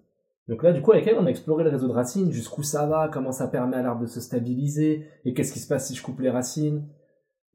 [0.48, 2.86] Donc là, du coup, avec elle, on a exploré le réseau de racines, jusqu'où ça
[2.86, 5.96] va, comment ça permet à l'arbre de se stabiliser, et qu'est-ce qui se passe si
[5.96, 6.86] je coupe les racines.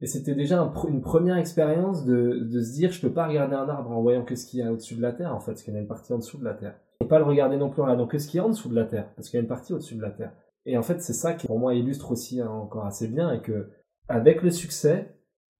[0.01, 3.67] Et c'était déjà une première expérience de, de, se dire, je peux pas regarder un
[3.67, 5.63] arbre en voyant que ce qu'il y a au-dessus de la terre, en fait, parce
[5.63, 6.75] qu'il y a une partie en dessous de la terre.
[7.01, 8.69] Et pas le regarder non plus en regardant que ce qu'il y a en dessous
[8.69, 10.31] de la terre, parce qu'il y a une partie au-dessus de la terre.
[10.65, 13.41] Et en fait, c'est ça qui, pour moi, illustre aussi hein, encore assez bien, et
[13.41, 13.69] que,
[14.07, 15.15] avec le succès,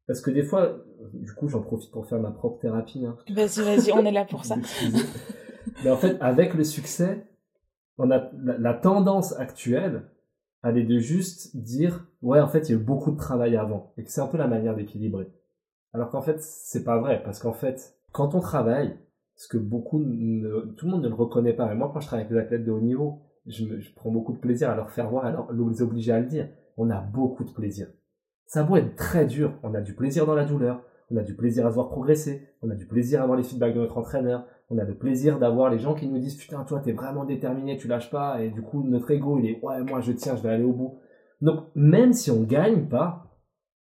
[0.08, 0.78] parce que des fois,
[1.13, 3.06] du coup, j'en profite pour faire ma propre thérapie.
[3.06, 3.15] Hein.
[3.30, 4.56] Vas-y, vas-y, on est là pour ça.
[5.84, 7.28] Mais en fait, avec le succès,
[7.99, 10.04] on a la, tendance actuelle,
[10.63, 13.93] est de juste dire, ouais, en fait, il y a eu beaucoup de travail avant,
[13.98, 15.32] et que c'est un peu la manière d'équilibrer.
[15.93, 18.98] Alors qu'en fait, c'est pas vrai, parce qu'en fait, quand on travaille,
[19.36, 22.25] ce que beaucoup, tout le monde ne le reconnaît pas, mais moi, quand je travaille
[22.25, 25.10] avec les athlètes de haut niveau, je, je prends beaucoup de plaisir à leur faire
[25.10, 26.50] voir, à les obliger à le dire.
[26.77, 27.88] On a beaucoup de plaisir.
[28.46, 31.36] Ça beau être très dur, on a du plaisir dans la douleur, on a du
[31.36, 33.98] plaisir à se voir progresser, on a du plaisir à voir les feedbacks de notre
[33.98, 37.26] entraîneur, on a le plaisir d'avoir les gens qui nous disent putain toi t'es vraiment
[37.26, 40.36] déterminé, tu lâches pas, et du coup notre ego il est ouais moi je tiens,
[40.36, 41.00] je vais aller au bout.
[41.42, 43.40] Donc même si on gagne pas,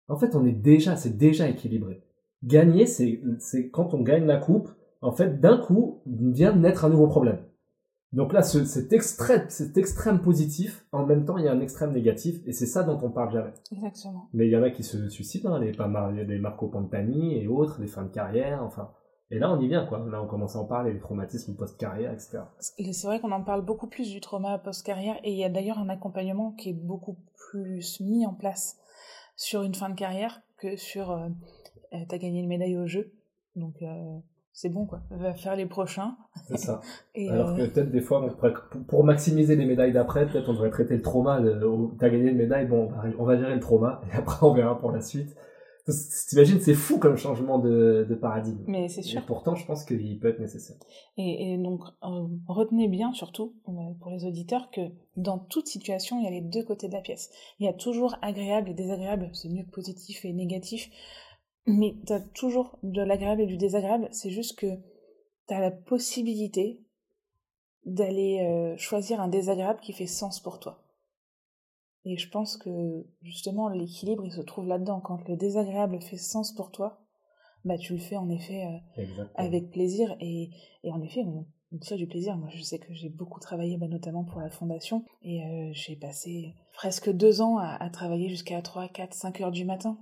[0.07, 2.03] en fait on est déjà, c'est déjà équilibré.
[2.43, 4.69] Gagner c'est c'est quand on gagne la coupe,
[5.01, 7.39] en fait d'un coup vient de naître un nouveau problème.
[8.15, 11.59] Donc là, ce, cet, extrême, cet extrême positif, en même temps, il y a un
[11.59, 13.51] extrême négatif, et c'est ça dont on parle jamais.
[13.73, 14.29] Exactement.
[14.31, 17.47] Mais il y en a qui se suicident, hein, les, pas les Marco Pantani et
[17.47, 18.89] autres, les fins de carrière, enfin.
[19.31, 20.05] Et là, on y vient, quoi.
[20.09, 22.39] Là, on commence à en parler, les traumatismes post-carrière, etc.
[22.59, 25.79] C'est vrai qu'on en parle beaucoup plus du trauma post-carrière, et il y a d'ailleurs
[25.79, 27.17] un accompagnement qui est beaucoup
[27.49, 28.77] plus mis en place
[29.35, 31.27] sur une fin de carrière que sur euh,
[31.93, 33.11] euh t'as gagné une médaille au jeu.
[33.55, 34.19] Donc, euh,
[34.53, 36.15] c'est bon quoi, va faire les prochains.
[36.47, 36.79] C'est ça.
[37.29, 38.25] Alors euh, que peut-être des fois,
[38.87, 41.41] pour maximiser les médailles d'après, peut-être on devrait traiter le trauma.
[41.99, 44.91] T'as gagné une médaille, bon, on va gérer le trauma et après on verra pour
[44.91, 45.35] la suite.
[46.29, 48.63] T'imagines, c'est fou comme changement de, de paradigme.
[48.65, 49.21] Mais c'est sûr.
[49.21, 50.77] Et pourtant, je pense qu'il peut être nécessaire.
[51.17, 54.81] Et, et donc, euh, retenez bien, surtout euh, pour les auditeurs, que
[55.15, 57.29] dans toute situation, il y a les deux côtés de la pièce.
[57.59, 60.89] Il y a toujours agréable et désagréable, c'est mieux que positif et négatif.
[61.67, 64.67] Mais t'as toujours de l'agréable et du désagréable, c'est juste que
[65.47, 66.79] t'as la possibilité
[67.85, 70.84] d'aller euh, choisir un désagréable qui fait sens pour toi.
[72.05, 75.01] Et je pense que justement l'équilibre il se trouve là-dedans.
[75.01, 77.01] Quand le désagréable fait sens pour toi,
[77.65, 80.51] bah tu le fais en effet euh, avec plaisir et,
[80.83, 82.37] et en effet on, on, tire du plaisir.
[82.37, 85.95] Moi je sais que j'ai beaucoup travaillé bah, notamment pour la fondation et euh, j'ai
[85.95, 89.97] passé presque deux ans à, à travailler jusqu'à 3, 4, 5 heures du matin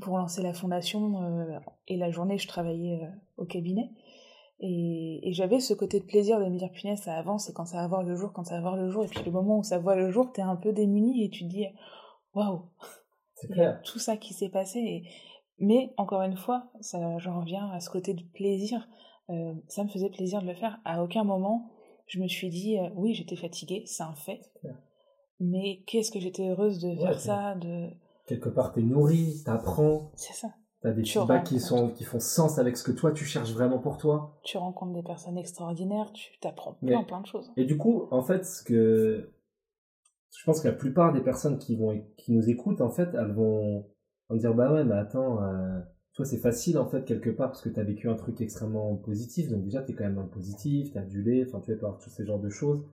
[0.00, 1.58] pour lancer la fondation euh,
[1.88, 3.00] et la journée je travaillais
[3.36, 3.90] au cabinet
[4.60, 7.66] et, et j'avais ce côté de plaisir de me dire punaise ça avance et quand
[7.66, 9.58] ça va voir le jour quand ça va voir le jour et puis le moment
[9.58, 11.66] où ça voit le jour t'es un peu démuni et tu te dis
[12.34, 12.62] waouh.
[13.84, 15.08] Tout ça qui s'est passé et...
[15.58, 18.88] mais encore une fois ça j'en reviens à ce côté de plaisir.
[19.28, 20.80] Euh, ça me faisait plaisir de le faire.
[20.84, 21.70] À aucun moment
[22.06, 24.40] je me suis dit euh, oui j'étais fatiguée c'est un fait.
[25.38, 27.90] Mais qu'est-ce que j'étais heureuse de faire ça de
[28.26, 30.10] quelque part t'es nourri, t'apprends.
[30.16, 30.48] C'est ça.
[30.82, 33.78] T'as des feedbacks qui, sont, qui font sens avec ce que toi tu cherches vraiment
[33.78, 34.38] pour toi.
[34.42, 37.50] Tu rencontres des personnes extraordinaires, tu t'apprends plein, plein de choses.
[37.56, 39.32] Et du coup, en fait, ce que
[40.36, 43.32] je pense que la plupart des personnes qui vont qui nous écoutent, en fait, elles
[43.32, 43.86] vont,
[44.28, 45.80] vont dire bah ouais, mais attends, euh,
[46.12, 49.48] toi c'est facile en fait quelque part parce que t'as vécu un truc extrêmement positif,
[49.50, 52.26] donc déjà t'es quand même un positif, t'as adulé, enfin tu vas par tous ces
[52.26, 52.84] genres de choses.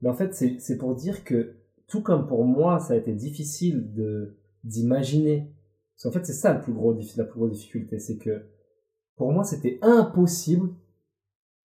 [0.00, 1.56] Mais en fait, c'est pour dire que
[1.86, 3.90] tout comme pour moi, ça a été difficile
[4.64, 5.52] d'imaginer.
[6.02, 8.46] Parce qu'en fait, c'est ça le plus gros, la plus grosse difficulté, c'est que
[9.16, 10.70] pour moi, c'était impossible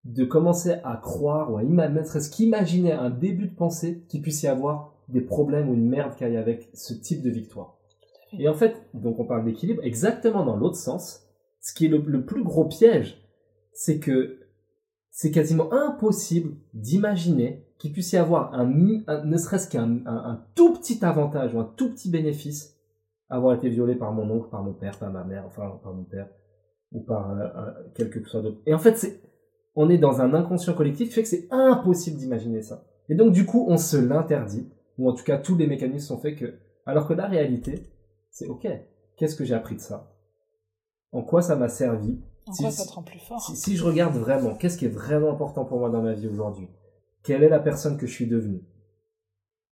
[0.03, 4.43] de commencer à croire ou à imaginer, ce qu'imaginer un début de pensée qu'il puisse
[4.43, 7.79] y avoir des problèmes ou une merde qu'il y ait avec ce type de victoire.
[8.37, 11.23] Et en fait, donc on parle d'équilibre, exactement dans l'autre sens,
[11.59, 13.19] ce qui est le, le plus gros piège,
[13.73, 14.39] c'est que
[15.09, 21.03] c'est quasiment impossible d'imaginer qu'il puisse y avoir un, ne serait-ce qu'un un, tout petit
[21.03, 22.76] avantage ou un tout petit bénéfice
[23.29, 26.03] avoir été violé par mon oncle, par mon père, par ma mère, enfin par mon
[26.03, 26.27] père
[26.91, 28.61] ou par euh, quelque chose d'autre.
[28.65, 29.21] Et en fait, c'est
[29.75, 32.83] on est dans un inconscient collectif qui fait que c'est impossible d'imaginer ça.
[33.09, 34.67] Et donc du coup, on se l'interdit
[34.97, 36.55] ou en tout cas tous les mécanismes sont faits que
[36.85, 37.83] alors que la réalité,
[38.31, 38.67] c'est OK.
[39.17, 40.13] Qu'est-ce que j'ai appris de ça?
[41.11, 42.21] En quoi ça m'a servi?
[42.47, 43.41] En quoi ça te rend plus fort?
[43.41, 46.27] si, si je regarde vraiment, qu'est-ce qui est vraiment important pour moi dans ma vie
[46.27, 46.69] aujourd'hui?
[47.23, 48.63] Quelle est la personne que je suis devenue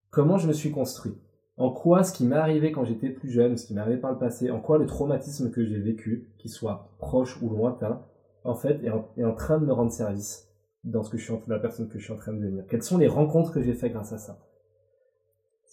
[0.09, 1.15] Comment je me suis construit?
[1.57, 4.11] En quoi ce qui m'est arrivé quand j'étais plus jeune, ce qui m'est arrivé par
[4.11, 8.01] le passé, en quoi le traumatisme que j'ai vécu, qu'il soit proche ou lointain,
[8.43, 10.49] en fait, est en, train de me rendre service
[10.83, 12.65] dans ce que je suis la personne que je suis en train de devenir?
[12.67, 14.39] Quelles sont les rencontres que j'ai faites grâce à ça?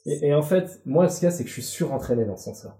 [0.07, 2.45] Et, en fait, moi, ce qu'il y a, c'est que je suis surentraîné dans ce
[2.45, 2.79] sens-là.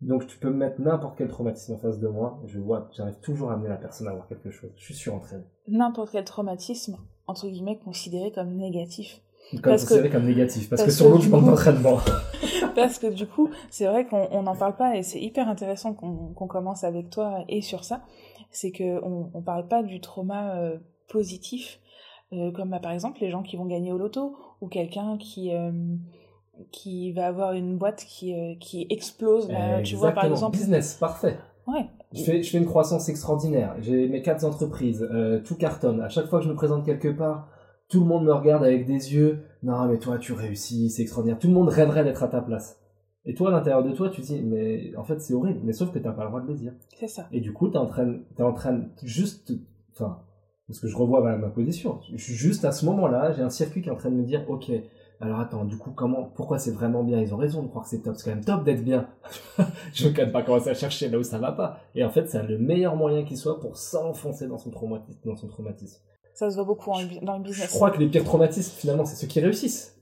[0.00, 3.18] Donc tu peux me mettre n'importe quel traumatisme en face de moi, je vois, j'arrive
[3.20, 4.70] toujours à amener la personne à avoir quelque chose.
[4.76, 5.44] Je suis surentraîné.
[5.68, 9.20] N'importe quel traumatisme, entre guillemets, considéré comme négatif.
[9.52, 11.98] Comme parce considéré comme négatif, parce, que sur l'autre, je manque d'entraînement.
[12.74, 16.46] parce que du coup, c'est vrai qu'on n'en parle pas et c'est hyper intéressant qu'on
[16.46, 18.02] commence avec toi et sur ça.
[18.50, 20.78] C'est qu'on on parle pas du trauma euh,
[21.08, 21.80] positif,
[22.32, 25.54] euh, comme bah, par exemple les gens qui vont gagner au loto ou quelqu'un qui.
[25.54, 25.72] Euh,
[26.72, 29.48] qui va avoir une boîte qui, qui explose.
[29.48, 30.58] Là, tu vois, par exemple.
[30.58, 31.38] Business, parfait.
[31.66, 31.86] Ouais.
[32.12, 33.76] Je fais, je fais une croissance extraordinaire.
[33.80, 35.08] J'ai mes quatre entreprises,
[35.46, 36.02] tout cartonne.
[36.02, 37.48] À chaque fois que je me présente quelque part,
[37.90, 39.42] tout le monde me regarde avec des yeux.
[39.62, 41.38] Non, mais toi, tu réussis, c'est extraordinaire.
[41.38, 42.80] Tout le monde rêverait d'être à ta place.
[43.26, 45.60] Et toi, à l'intérieur de toi, tu dis, mais en fait, c'est horrible.
[45.64, 46.72] Mais sauf que t'as pas le droit de le dire.
[46.98, 47.26] C'est ça.
[47.32, 49.52] Et du coup, t'es en train, t'es en train juste,
[49.92, 50.20] enfin,
[50.66, 52.00] parce que je revois ma, ma position.
[52.14, 54.24] Je suis juste à ce moment-là, j'ai un circuit qui est en train de me
[54.24, 54.70] dire, ok,
[55.20, 57.20] alors attends, du coup, comment, pourquoi c'est vraiment bien?
[57.20, 58.16] Ils ont raison de croire que c'est top.
[58.16, 59.06] C'est quand même top d'être bien.
[59.92, 61.80] je veux quand même pas commencer à chercher là où ça va pas.
[61.94, 65.20] Et en fait, c'est le meilleur moyen qui soit pour s'enfoncer dans son traumatisme.
[65.26, 66.00] Dans son traumatisme.
[66.40, 67.68] Ça se voit beaucoup dans le business.
[67.70, 70.00] Je crois que les pires traumatismes, finalement, c'est ceux qui réussissent.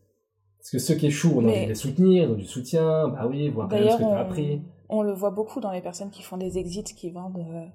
[0.58, 3.48] Parce que ceux qui échouent, on a envie de les soutenir, du soutien, bah oui,
[3.48, 4.62] voir quand même ce que tu as appris.
[4.88, 7.66] On le voit beaucoup dans les personnes qui font des exits, qui vendent euh,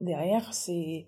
[0.00, 1.06] derrière, c'est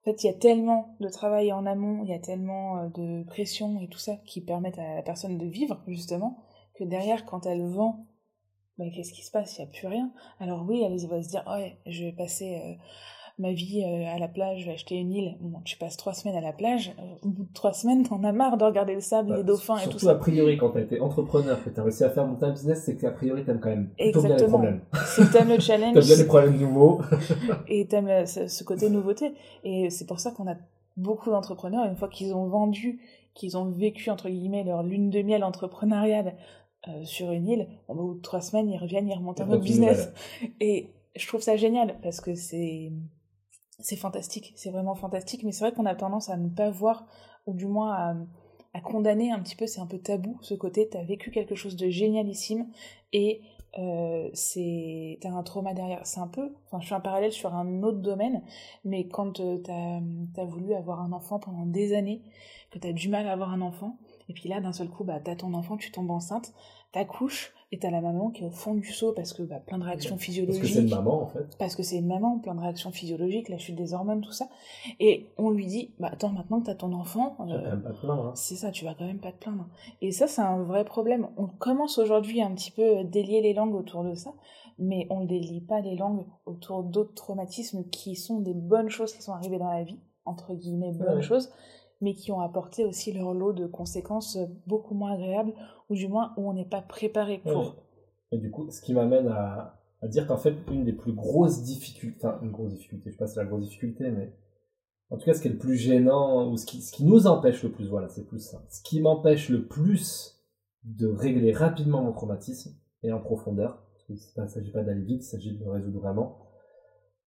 [0.00, 2.88] En fait, il y a tellement de travail en amont, il y a tellement euh,
[2.94, 6.38] de pression et tout ça qui permettent à la personne de vivre, justement,
[6.74, 8.06] que derrière, quand elle vend,
[8.78, 9.58] bah, qu'est-ce qui se passe?
[9.58, 10.10] Il n'y a plus rien.
[10.40, 12.74] Alors oui, elle va se dire, ouais, je vais passer euh,
[13.38, 15.36] ma vie euh, à la plage, je vais acheter une île.
[15.40, 18.22] Bon, tu passes trois semaines à la plage, euh, au bout de trois semaines, t'en
[18.22, 20.12] as marre de regarder le sable, Bah, les dauphins et tout Surtout ça.
[20.12, 22.96] a priori, quand t'as été entrepreneur, que t'as réussi à faire monter un business, c'est
[22.96, 24.58] qu'a priori t'aimes quand même plutôt bien les Exactement.
[24.58, 24.80] problèmes.
[25.06, 27.00] C'est que t'aimes le T'aimes challenge bien les problèmes nouveaux.
[27.68, 29.34] et t'aimes ce, côté nouveauté.
[29.64, 30.54] Et c'est pour ça qu'on a
[30.96, 33.00] beaucoup d'entrepreneurs, une fois qu'ils ont vendu,
[33.34, 36.36] qu'ils ont vécu, entre guillemets, leur lune de miel entrepreneuriale
[36.86, 39.62] euh, sur une île, au bout de trois semaines, ils reviennent, ils remontent un autre
[39.62, 40.12] business.
[40.60, 42.92] Et je trouve ça génial parce que c'est
[43.80, 45.42] c'est fantastique, c'est vraiment fantastique.
[45.42, 47.06] Mais c'est vrai qu'on a tendance à ne pas voir,
[47.46, 47.94] ou du moins
[48.72, 50.88] à, condamner un petit peu, c'est un peu tabou ce côté.
[50.88, 52.66] T'as vécu quelque chose de génialissime
[53.12, 53.40] et
[53.78, 54.30] euh,
[55.20, 56.04] t'as un trauma derrière.
[56.06, 58.42] C'est un peu, enfin, je fais un parallèle sur un autre domaine,
[58.84, 62.22] mais quand euh, t'as as voulu avoir un enfant pendant des années,
[62.70, 63.98] que t'as du mal à avoir un enfant,
[64.28, 66.52] et puis là d'un seul coup, bah t'as ton enfant, tu tombes enceinte,
[66.92, 69.78] t'accouches et t'as la maman qui est au fond du seau parce que bah, plein
[69.78, 71.56] de réactions Parce physiologiques que c'est une maman, en fait.
[71.58, 74.48] parce que c'est une maman, plein de réactions physiologiques, la chute des hormones, tout ça.
[75.00, 77.82] Et on lui dit, bah attends, maintenant que t'as ton enfant, Tu euh, quand même
[77.82, 78.32] pas te plaindre, hein.
[78.36, 79.66] c'est ça, tu vas quand même pas te plaindre.
[80.02, 81.28] Et ça, c'est un vrai problème.
[81.36, 84.32] On commence aujourd'hui un petit peu à délier les langues autour de ça,
[84.78, 89.12] mais on ne délie pas les langues autour d'autres traumatismes qui sont des bonnes choses
[89.12, 91.22] qui sont arrivées dans la vie, entre guillemets, bonnes Ouais.
[91.22, 91.50] choses,
[92.00, 95.54] mais qui ont apporté aussi leur lot de conséquences beaucoup moins agréables,
[95.88, 97.76] ou du moins où on n'est pas préparé pour.
[98.32, 101.62] Et du coup, ce qui m'amène à, à dire qu'en fait, une des plus grosses
[101.62, 104.34] difficultés, enfin, une grosse difficulté, je sais pas si c'est la grosse difficulté, mais
[105.10, 107.26] en tout cas, ce qui est le plus gênant, ou ce qui, ce qui nous
[107.26, 108.64] empêche le plus, voilà, c'est plus ça.
[108.68, 110.42] Ce qui m'empêche le plus
[110.82, 115.22] de régler rapidement mon traumatisme, et en profondeur, parce qu'il ne s'agit pas d'aller vite,
[115.22, 116.38] il s'agit de le résoudre vraiment,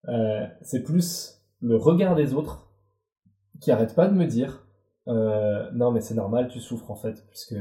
[0.10, 2.67] euh, c'est plus le regard des autres
[3.60, 4.68] qui arrête pas de me dire,
[5.08, 7.56] euh, non mais c'est normal, tu souffres en fait, puisque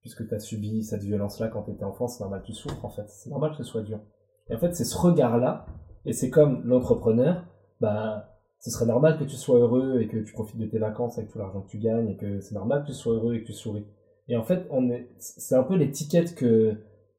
[0.00, 2.90] puisque tu as subi cette violence-là quand tu étais enfant, c'est normal, tu souffres en
[2.90, 4.00] fait, c'est normal que ce soit dur.
[4.48, 5.66] Et en fait, c'est ce regard-là,
[6.04, 7.44] et c'est comme l'entrepreneur,
[7.80, 11.18] bah, ce serait normal que tu sois heureux et que tu profites de tes vacances
[11.18, 13.42] avec tout l'argent que tu gagnes, et que c'est normal que tu sois heureux et
[13.42, 13.86] que tu souris.
[14.28, 16.76] Et en fait, on est, c'est un peu l'étiquette que,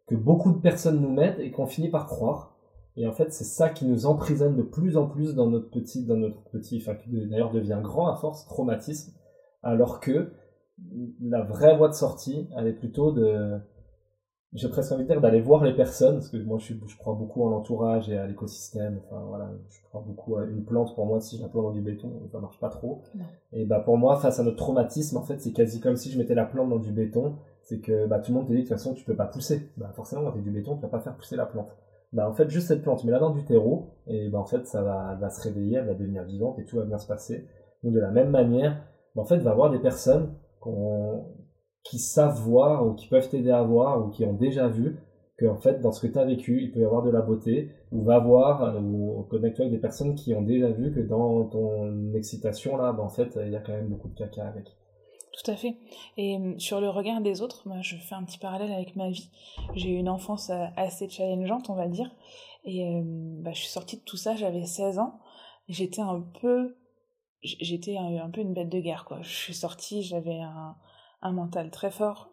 [0.08, 2.56] que beaucoup de personnes nous mettent et qu'on finit par croire.
[2.98, 6.06] Et en fait, c'est ça qui nous emprisonne de plus en plus dans notre petit,
[6.06, 9.14] dans notre petit, enfin, qui d'ailleurs devient grand à force, traumatisme,
[9.64, 10.32] alors que
[11.22, 13.60] la vraie voie de sortie, elle est plutôt de,
[14.54, 17.14] j'ai presque envie de dire d'aller voir les personnes, parce que moi je, je crois
[17.14, 21.06] beaucoup en l'entourage et à l'écosystème, enfin voilà, je crois beaucoup à une plante, pour
[21.06, 23.04] moi si je la plante dans du béton, ça marche pas trop.
[23.16, 23.24] Non.
[23.54, 26.18] Et bah pour moi, face à notre traumatisme, en fait c'est quasi comme si je
[26.18, 28.62] mettais la plante dans du béton, c'est que bah, tout le monde te dit de
[28.64, 29.70] toute façon tu peux pas pousser.
[29.78, 31.78] Bah forcément quand t'es du béton, tu vas pas faire pousser la plante.
[32.14, 34.68] Bah en fait juste cette plante, mets la dans du terreau, et bah en fait
[34.68, 37.08] ça va, elle va se réveiller, elle va devenir vivante et tout va bien se
[37.08, 37.48] passer.
[37.84, 38.82] Donc de la même manière,
[39.16, 40.34] bah, en fait va voir des personnes
[41.84, 44.98] qui savent voir ou qui peuvent t'aider à voir ou qui ont déjà vu
[45.38, 47.22] que en fait dans ce que tu as vécu il peut y avoir de la
[47.22, 51.46] beauté ou va voir ou connecte-toi avec des personnes qui ont déjà vu que dans
[51.46, 54.76] ton excitation là bah, en fait il y a quand même beaucoup de caca avec
[55.34, 55.78] Tout à fait.
[56.18, 59.10] Et euh, sur le regard des autres, moi je fais un petit parallèle avec ma
[59.10, 59.30] vie.
[59.76, 62.12] J'ai eu une enfance euh, assez challengeante, on va dire.
[62.66, 65.20] Et euh, bah, je suis sortie de tout ça, j'avais 16 ans.
[65.70, 66.76] J'étais un peu.
[67.44, 69.22] J'étais un, peu une bête de guerre, quoi.
[69.24, 72.30] Je suis sortie, j'avais un, mental très fort.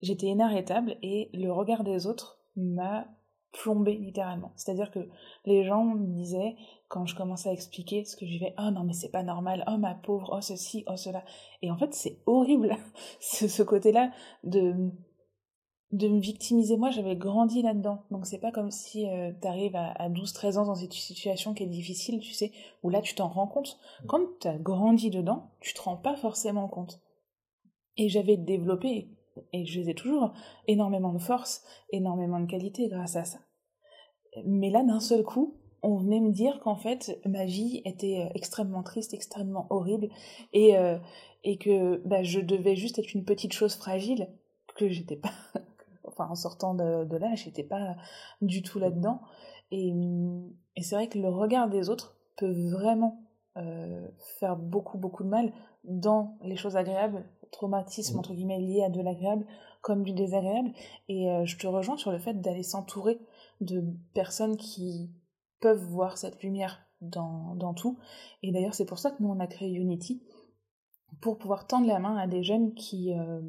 [0.00, 3.06] J'étais inarrêtable et le regard des autres m'a
[3.52, 4.52] plombé littéralement.
[4.56, 5.10] C'est-à-dire que
[5.44, 6.56] les gens me disaient,
[6.94, 9.64] quand je commençais à expliquer ce que je vivais, oh non mais c'est pas normal,
[9.66, 11.24] oh ma pauvre, oh ceci, oh cela.
[11.60, 12.76] Et en fait c'est horrible,
[13.20, 14.12] ce, ce côté-là
[14.44, 14.92] de
[15.90, 16.76] de me victimiser.
[16.76, 20.66] Moi j'avais grandi là-dedans, donc c'est pas comme si euh, t'arrives à, à 12-13 ans
[20.66, 22.52] dans une situation qui est difficile, tu sais,
[22.84, 23.76] où là tu t'en rends compte.
[24.06, 27.00] Quand t'as grandi dedans, tu te rends pas forcément compte.
[27.96, 29.08] Et j'avais développé,
[29.52, 30.32] et je les ai toujours,
[30.68, 33.38] énormément de force, énormément de qualité grâce à ça.
[34.44, 38.32] Mais là, d'un seul coup, on venait me dire qu'en fait, ma vie était euh,
[38.34, 40.08] extrêmement triste, extrêmement horrible,
[40.52, 40.98] et, euh,
[41.44, 44.28] et que bah, je devais juste être une petite chose fragile,
[44.76, 45.30] que j'étais pas...
[46.04, 47.96] enfin, en sortant de, de là, j'étais pas
[48.40, 49.20] du tout là-dedans.
[49.70, 49.92] Et,
[50.76, 53.24] et c'est vrai que le regard des autres peut vraiment
[53.56, 54.08] euh,
[54.40, 55.52] faire beaucoup, beaucoup de mal
[55.84, 59.46] dans les choses agréables, traumatisme, entre guillemets, liés à de l'agréable,
[59.80, 60.72] comme du désagréable.
[61.08, 63.20] Et euh, je te rejoins sur le fait d'aller s'entourer
[63.60, 65.10] de personnes qui
[65.60, 67.98] peuvent voir cette lumière dans, dans tout.
[68.42, 70.22] Et d'ailleurs, c'est pour ça que nous, on a créé Unity,
[71.20, 73.40] pour pouvoir tendre la main à des jeunes qui, euh,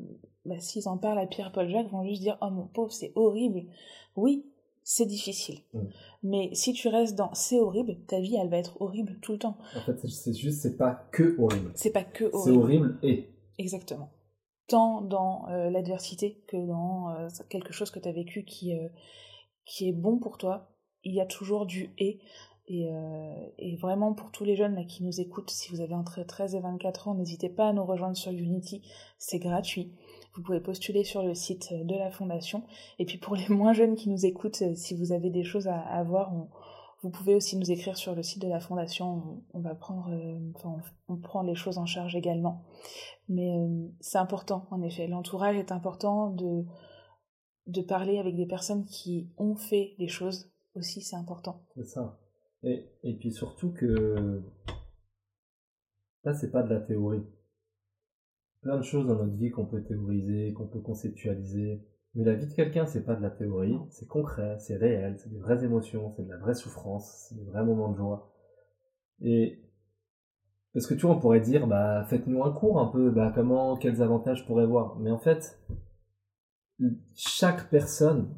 [0.45, 3.63] bah, s'ils en parlent à Pierre-Paul Jacques, vont juste dire «Oh mon pauvre, c'est horrible!»
[4.15, 4.45] Oui,
[4.83, 5.59] c'est difficile.
[5.73, 5.79] Mm.
[6.23, 9.39] Mais si tu restes dans c'est horrible, ta vie, elle va être horrible tout le
[9.39, 9.57] temps.
[9.75, 11.71] En fait, c'est juste, c'est pas que horrible.
[11.75, 12.61] C'est pas que C'est horrible.
[12.61, 13.29] horrible et.
[13.57, 14.11] Exactement.
[14.67, 18.89] Tant dans euh, l'adversité que dans euh, quelque chose que tu as vécu qui, euh,
[19.65, 20.74] qui est bon pour toi,
[21.05, 22.19] il y a toujours du et.
[22.67, 26.23] Et, euh, et vraiment pour tous les jeunes qui nous écoutent, si vous avez entre
[26.23, 28.81] 13 et 24 ans, n'hésitez pas à nous rejoindre sur Unity,
[29.19, 29.93] c'est gratuit.
[30.35, 32.63] Vous pouvez postuler sur le site de la fondation.
[32.97, 36.03] Et puis pour les moins jeunes qui nous écoutent, si vous avez des choses à,
[36.03, 36.33] voir,
[37.03, 39.43] vous pouvez aussi nous écrire sur le site de la fondation.
[39.53, 40.75] On, va prendre, euh, enfin,
[41.07, 42.63] on prend les choses en charge également.
[43.29, 45.07] Mais euh, c'est important, en effet.
[45.07, 46.65] L'entourage est important de,
[47.67, 51.63] de parler avec des personnes qui ont fait les choses aussi, c'est important.
[51.75, 52.19] C'est ça.
[52.63, 54.41] Et, et puis surtout que
[56.23, 57.23] là, c'est pas de la théorie.
[58.61, 61.85] Plein de choses dans notre vie qu'on peut théoriser, qu'on peut conceptualiser.
[62.15, 65.29] Mais la vie de quelqu'un, c'est pas de la théorie, c'est concret, c'est réel, c'est
[65.29, 68.31] des vraies émotions, c'est de la vraie souffrance, c'est des vrais moments de joie.
[69.21, 69.61] Et
[70.73, 73.77] parce que tu vois, on pourrait dire, bah, faites-nous un cours un peu, bah, comment,
[73.77, 74.97] quels avantages je pourrais voir.
[74.99, 75.59] Mais en fait,
[77.13, 78.33] chaque personne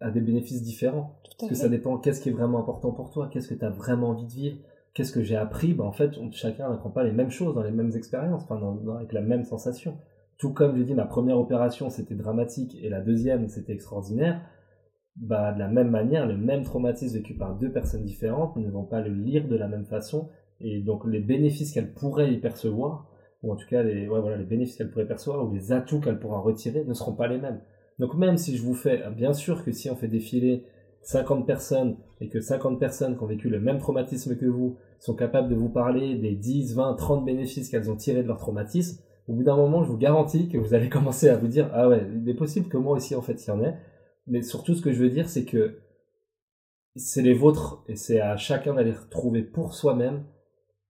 [0.00, 1.16] a des bénéfices différents.
[1.38, 3.70] Parce que ça dépend qu'est-ce qui est vraiment important pour toi, qu'est-ce que tu as
[3.70, 4.56] vraiment envie de vivre,
[4.92, 5.74] qu'est-ce que j'ai appris?
[5.74, 8.58] Bah, en fait, on- chacun n'apprend pas les mêmes choses dans les mêmes expériences, enfin,
[8.58, 9.96] dans- dans- avec la même sensation.
[10.38, 14.40] Tout comme j'ai dit, ma première opération c'était dramatique et la deuxième c'était extraordinaire.
[15.16, 18.82] Bah, de la même manière, le même traumatisme vécu par deux personnes différentes ne vont
[18.84, 20.28] pas le lire de la même façon.
[20.60, 23.08] Et donc, les bénéfices qu'elles pourraient y percevoir,
[23.42, 26.00] ou en tout cas les, ouais, voilà, les bénéfices qu'elles pourraient percevoir, ou les atouts
[26.00, 27.60] qu'elles pourraient en retirer, ne seront pas les mêmes.
[27.98, 30.64] Donc, même si je vous fais, bien sûr que si on fait défiler
[31.02, 35.14] 50 personnes et que 50 personnes qui ont vécu le même traumatisme que vous sont
[35.14, 39.02] capables de vous parler des 10, 20, 30 bénéfices qu'elles ont tirés de leur traumatisme,
[39.28, 41.88] au bout d'un moment, je vous garantis que vous allez commencer à vous dire Ah
[41.88, 43.76] ouais, il est possible que moi aussi, en fait, il y en ait.
[44.26, 45.78] Mais surtout, ce que je veux dire, c'est que
[46.96, 50.24] c'est les vôtres et c'est à chacun d'aller retrouver pour soi-même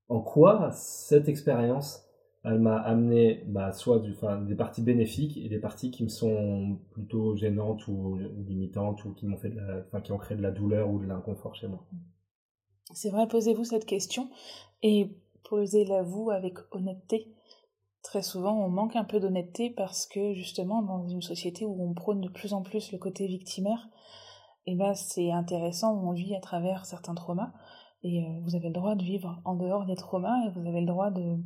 [0.09, 2.04] en quoi cette expérience
[2.45, 6.09] elle m'a amené bah, soit du, enfin, des parties bénéfiques et des parties qui me
[6.09, 10.37] sont plutôt gênantes ou, limitantes ou qui m'ont fait de la, enfin, qui ont créé
[10.37, 11.83] de la douleur ou de l'inconfort chez moi.
[12.93, 14.29] C'est vrai, posez-vous cette question
[14.83, 15.11] et
[15.49, 17.33] posez-la vous avec honnêteté.
[18.03, 21.95] Très souvent, on manque un peu d'honnêteté parce que justement, dans une société où on
[21.95, 23.89] prône de plus en plus le côté victimaire,
[24.67, 27.53] et ben c'est intéressant, on vit à travers certains traumas
[28.03, 30.81] et euh, vous avez le droit de vivre en dehors des traumas et vous avez
[30.81, 31.39] le droit de,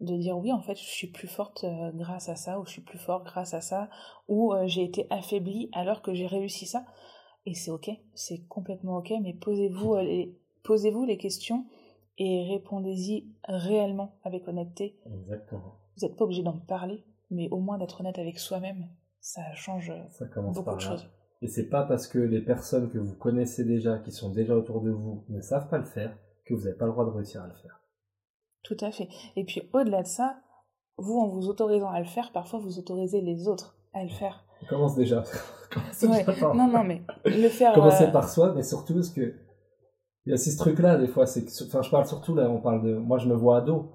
[0.00, 2.70] de dire oui, en fait, je suis plus forte euh, grâce à ça ou je
[2.70, 3.88] suis plus fort grâce à ça
[4.28, 6.84] ou euh, j'ai été affaiblie alors que j'ai réussi ça.
[7.46, 11.64] Et c'est ok, c'est complètement ok, mais posez-vous euh, les, posez-vous les questions
[12.18, 14.98] et répondez-y réellement avec honnêteté.
[15.06, 15.76] Exactement.
[15.96, 18.88] Vous n'êtes pas obligé d'en parler, mais au moins d'être honnête avec soi-même,
[19.20, 20.90] ça change Ça commence beaucoup par de là.
[20.90, 21.08] choses.
[21.42, 24.80] Et c'est pas parce que les personnes que vous connaissez déjà, qui sont déjà autour
[24.80, 27.42] de vous, ne savent pas le faire, que vous n'avez pas le droit de réussir
[27.42, 27.80] à le faire.
[28.66, 29.08] Tout à fait.
[29.36, 30.36] Et puis au-delà de ça,
[30.98, 34.44] vous, en vous autorisant à le faire, parfois vous autorisez les autres à le faire.
[34.62, 35.22] On commence déjà.
[36.02, 36.24] Ouais.
[36.24, 37.74] déjà par- Non, non, mais le faire.
[37.74, 39.34] Commencer euh, par soi, mais surtout parce que
[40.24, 41.26] il y a ce truc-là des fois.
[41.26, 42.48] C'est que, enfin, je parle surtout là.
[42.48, 42.94] On parle de.
[42.96, 43.92] Moi, je me vois ado.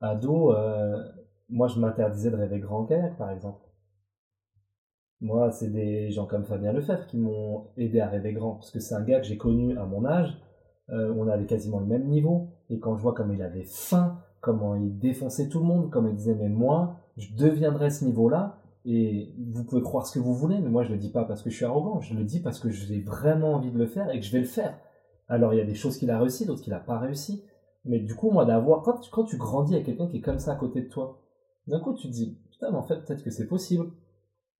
[0.00, 0.96] Ado, euh,
[1.48, 3.60] moi, je m'interdisais de rêver grand kayak, par exemple.
[5.20, 8.78] Moi, c'est des gens comme Fabien Lefebvre qui m'ont aidé à rêver grand, parce que
[8.80, 10.36] c'est un gars que j'ai connu à mon âge.
[10.90, 14.18] Euh, on avait quasiment le même niveau, et quand je vois comme il avait faim,
[14.40, 18.58] comment il défonçait tout le monde, comme il disait mais moi, je deviendrai ce niveau-là.
[18.88, 21.42] Et vous pouvez croire ce que vous voulez, mais moi je le dis pas parce
[21.42, 24.08] que je suis arrogant, je le dis parce que j'ai vraiment envie de le faire
[24.10, 24.78] et que je vais le faire.
[25.28, 27.42] Alors il y a des choses qu'il a réussi, d'autres qu'il a pas réussi.
[27.84, 30.52] Mais du coup, moi d'avoir, quand, quand tu grandis avec quelqu'un qui est comme ça
[30.52, 31.20] à côté de toi,
[31.66, 33.90] d'un coup tu te dis, putain, mais en fait peut-être que c'est possible.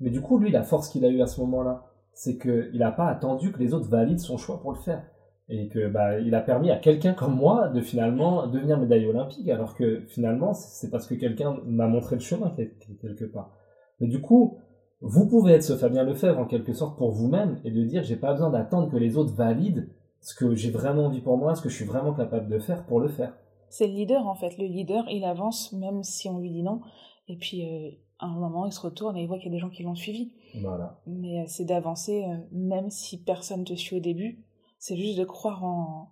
[0.01, 2.91] Mais du coup, lui, la force qu'il a eue à ce moment-là, c'est qu'il n'a
[2.91, 5.05] pas attendu que les autres valident son choix pour le faire.
[5.49, 9.49] Et que bah, il a permis à quelqu'un comme moi de finalement devenir médaille olympique,
[9.49, 13.53] alors que finalement, c'est parce que quelqu'un m'a montré le chemin quel- quelque part.
[14.01, 14.59] Mais du coup,
[15.01, 18.17] vous pouvez être ce Fabien Lefebvre en quelque sorte pour vous-même et de dire j'ai
[18.17, 19.87] pas besoin d'attendre que les autres valident
[20.21, 22.85] ce que j'ai vraiment envie pour moi, ce que je suis vraiment capable de faire
[22.85, 23.33] pour le faire.
[23.69, 24.59] C'est le leader en fait.
[24.59, 26.81] Le leader, il avance même si on lui dit non.
[27.29, 29.53] Et puis euh, à un moment, il se retourne et il voit qu'il y a
[29.53, 30.33] des gens qui l'ont suivi.
[30.61, 30.99] Voilà.
[31.07, 34.41] Mais euh, c'est d'avancer euh, même si personne te suit au début.
[34.87, 36.11] C'est juste de croire en.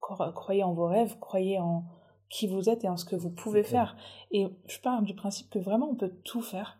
[0.00, 1.84] cro- Croyez en vos rêves, croyez en
[2.30, 3.96] qui vous êtes et en ce que vous pouvez faire.
[4.30, 6.78] Et je pars du principe que vraiment on peut tout faire.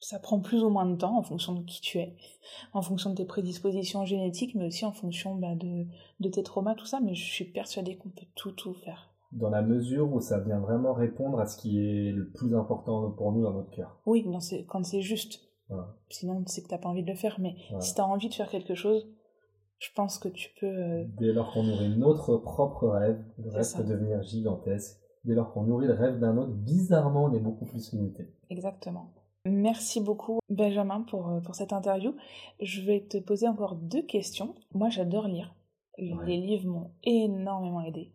[0.00, 2.16] Ça prend plus ou moins de temps en fonction de qui tu es,
[2.72, 5.84] en fonction de tes prédispositions génétiques, mais aussi en fonction bah, de,
[6.20, 7.00] de tes traumas, tout ça.
[7.00, 9.10] Mais je suis persuadée qu'on peut tout, tout faire.
[9.32, 13.10] Dans la mesure où ça vient vraiment répondre à ce qui est le plus important
[13.10, 14.00] pour nous dans notre cœur.
[14.06, 14.38] Oui, non,
[14.68, 15.40] quand c'est juste.
[16.08, 17.38] Sinon, c'est que t'as pas envie de le faire.
[17.38, 19.06] Mais si tu as envie de faire quelque chose,
[19.80, 20.66] je pense que tu peux.
[20.66, 25.00] Euh, Dès lors qu'on nourrit notre propre rêve, le rêve peut devenir gigantesque.
[25.24, 28.28] Dès lors qu'on nourrit le rêve d'un autre, bizarrement, on est beaucoup plus limité.
[28.50, 29.10] Exactement.
[29.46, 32.14] Merci beaucoup Benjamin pour, euh, pour cette interview.
[32.60, 34.54] Je vais te poser encore deux questions.
[34.74, 35.54] Moi j'adore lire.
[35.98, 38.10] Les livres m'ont énormément aidé.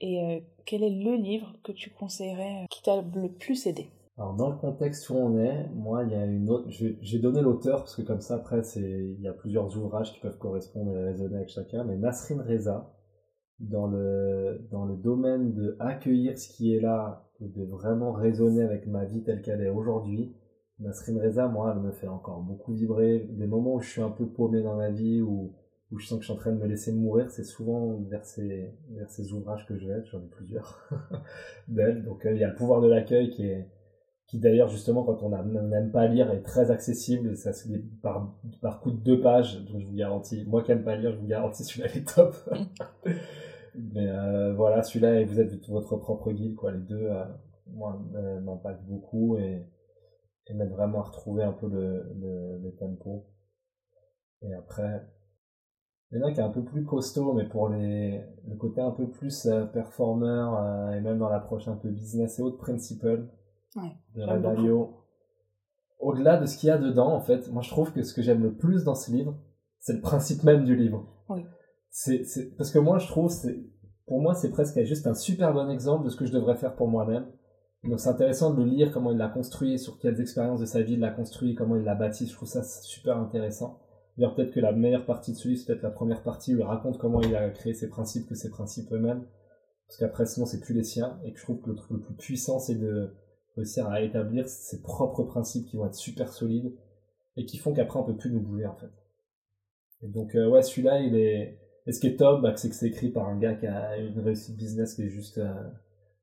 [0.00, 3.90] Et euh, quel est le livre que tu conseillerais qui t'a le plus aidé?
[4.20, 7.40] Alors dans le contexte où on est, moi il y a une autre, j'ai donné
[7.40, 10.94] l'auteur parce que comme ça après c'est, il y a plusieurs ouvrages qui peuvent correspondre
[10.94, 12.92] et résonner avec chacun, mais Nasrin Reza
[13.60, 18.62] dans le dans le domaine de accueillir ce qui est là et de vraiment résonner
[18.62, 20.36] avec ma vie telle qu'elle est aujourd'hui.
[20.80, 23.26] Nasrin Reza, moi, elle me fait encore beaucoup vibrer.
[23.30, 25.54] Des moments où je suis un peu paumé dans ma vie, où,
[25.90, 28.24] où je sens que je suis en train de me laisser mourir, c'est souvent vers
[28.24, 30.88] ces, vers ces ouvrages que je vais, j'en ai plusieurs
[31.68, 32.04] d'elle.
[32.04, 33.68] Donc euh, il y a le pouvoir de l'accueil qui est,
[34.30, 37.36] qui d'ailleurs justement quand on n'aime pas lire est très accessible.
[37.36, 40.44] Ça se lit par, par coup de deux pages donc je vous garantis.
[40.46, 42.36] Moi qui n'aime pas lire je vous garantis celui-là est top.
[43.74, 46.70] Mais euh, voilà celui-là et vous êtes votre propre guide quoi.
[46.70, 47.24] Les deux euh,
[47.72, 49.66] moi euh, m'impactent beaucoup et,
[50.46, 53.26] et m'aident vraiment à retrouver un peu le, le, tempo.
[54.42, 55.08] Et après
[56.12, 58.80] il y en a qui est un peu plus costaud mais pour les le côté
[58.80, 63.28] un peu plus performeur et même dans l'approche un peu business et autres principles
[63.76, 64.86] de
[65.98, 68.22] Au-delà de ce qu'il y a dedans, en fait, moi je trouve que ce que
[68.22, 69.36] j'aime le plus dans ce livre,
[69.78, 71.06] c'est le principe même du livre.
[71.28, 71.44] Oui.
[71.90, 72.24] C'est,
[72.56, 73.58] parce que moi je trouve, c'est,
[74.06, 76.74] pour moi c'est presque juste un super bon exemple de ce que je devrais faire
[76.74, 77.26] pour moi-même.
[77.84, 80.82] Donc c'est intéressant de le lire, comment il l'a construit, sur quelles expériences de sa
[80.82, 82.26] vie il l'a construit, comment il l'a bâti.
[82.26, 83.80] Je trouve ça super intéressant.
[84.16, 86.58] D'ailleurs peut-être que la meilleure partie de ce livre, c'est peut-être la première partie où
[86.58, 89.24] il raconte comment il a créé ses principes, que ses principes eux-mêmes.
[89.86, 91.18] Parce qu'après sinon c'est plus les siens.
[91.24, 93.14] Et que je trouve que le truc le plus puissant c'est de
[93.56, 96.72] réussir à établir ses propres principes qui vont être super solides
[97.36, 98.90] et qui font qu'après on peut plus nous bouger en fait.
[100.02, 102.74] Et donc euh, ouais celui-là il est et ce qui est top bah, c'est que
[102.74, 105.52] c'est écrit par un gars qui a une réussite business qui est juste euh,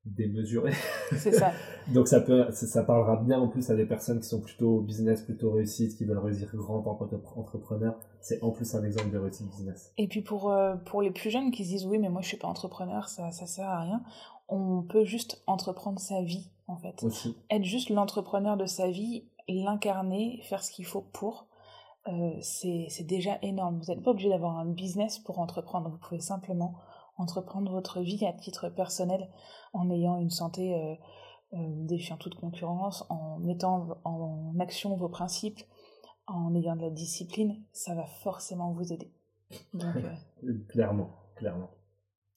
[0.06, 0.74] démesurée.
[1.18, 1.52] C'est ça.
[1.94, 5.22] donc ça peut ça parlera bien en plus à des personnes qui sont plutôt business
[5.22, 8.00] plutôt réussite qui veulent réussir grand en tant qu'entrepreneur.
[8.22, 9.92] C'est en plus un exemple de réussite business.
[9.98, 12.28] Et puis pour euh, pour les plus jeunes qui se disent oui mais moi je
[12.28, 14.02] suis pas entrepreneur ça ça sert à rien
[14.48, 17.06] on peut juste entreprendre sa vie, en fait.
[17.50, 21.48] Être juste l'entrepreneur de sa vie, l'incarner, faire ce qu'il faut pour,
[22.08, 23.80] euh, c'est déjà énorme.
[23.80, 25.90] Vous n'êtes pas obligé d'avoir un business pour entreprendre.
[25.90, 26.76] Vous pouvez simplement
[27.18, 29.30] entreprendre votre vie à titre personnel
[29.74, 30.96] en ayant une santé euh,
[31.54, 35.62] euh, défiant toute concurrence, en mettant en action vos principes,
[36.28, 37.62] en ayant de la discipline.
[37.74, 39.12] Ça va forcément vous aider.
[40.70, 41.70] clairement, clairement.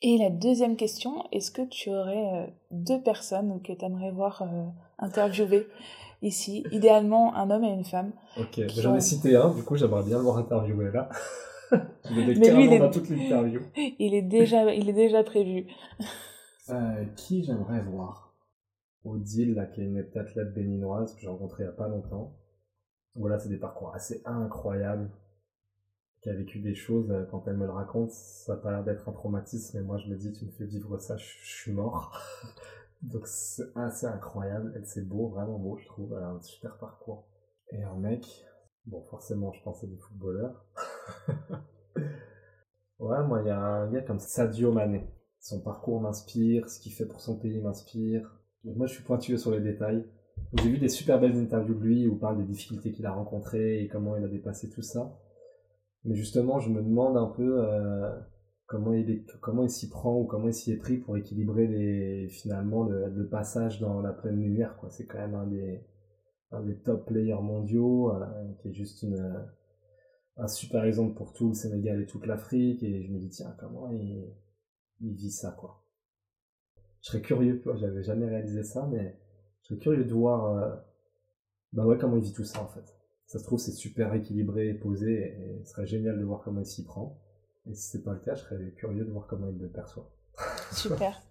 [0.03, 4.43] Et la deuxième question, est-ce que tu aurais euh, deux personnes que tu aimerais voir
[4.43, 4.65] euh,
[4.99, 5.67] interviewer
[6.23, 8.13] ici Idéalement, un homme et une femme.
[8.39, 11.09] Ok, j'en ai cité un, du coup j'aimerais bien le voir interviewer là.
[12.11, 12.91] Mais lui, il est...
[12.91, 13.61] toute l'interview.
[13.99, 15.69] Il est déjà, il est déjà prévu.
[16.69, 18.35] Euh, qui j'aimerais voir?
[19.05, 22.35] Odile, là, qui est une athlète béninoise que j'ai rencontrée il n'y a pas longtemps.
[23.15, 25.11] Voilà, c'est des parcours assez incroyables
[26.23, 28.85] qui a vécu des choses, euh, quand elle me le raconte, ça a pas l'air
[28.85, 31.73] d'être un traumatisme, mais moi je me dis, tu me fais vivre ça, je, suis
[31.73, 32.19] mort.
[33.03, 36.77] Donc c'est assez incroyable, elle c'est beau, vraiment beau, je trouve, elle a un super
[36.77, 37.27] parcours.
[37.73, 38.27] Et un mec,
[38.85, 40.67] bon forcément je pensais des footballeurs.
[42.99, 45.09] ouais, moi il y a un gars comme Sadio Mané.
[45.39, 48.39] Son parcours m'inspire, ce qu'il fait pour son pays m'inspire.
[48.65, 50.05] Moi je suis pointueux sur les détails.
[50.55, 53.13] J'ai vu des super belles interviews de lui où il parle des difficultés qu'il a
[53.13, 55.17] rencontrées et comment il a dépassé tout ça.
[56.05, 58.19] Mais justement, je me demande un peu euh,
[58.67, 62.29] comment il comment il s'y prend ou comment il s'y est pris pour équilibrer les,
[62.29, 64.77] finalement le, le passage dans la pleine lumière.
[64.79, 64.91] Quoi.
[64.91, 65.85] C'est quand même un des,
[66.53, 68.25] un des top players mondiaux, euh,
[68.61, 69.47] qui est juste une,
[70.37, 72.83] un super exemple pour tout le Sénégal et toute l'Afrique.
[72.83, 74.33] Et je me dis, tiens, comment il,
[75.01, 75.85] il vit ça, quoi.
[77.03, 79.19] Je serais curieux, j'avais jamais réalisé ça, mais
[79.63, 80.77] je serais curieux de voir euh,
[81.73, 83.00] bah ouais, comment il vit tout ça, en fait
[83.31, 86.67] ça se trouve, c'est super équilibré, posé, et, ce serait génial de voir comment il
[86.67, 87.17] s'y prend.
[87.71, 90.11] Et si c'est pas le cas, je serais curieux de voir comment il le perçoit.
[90.73, 91.23] Super.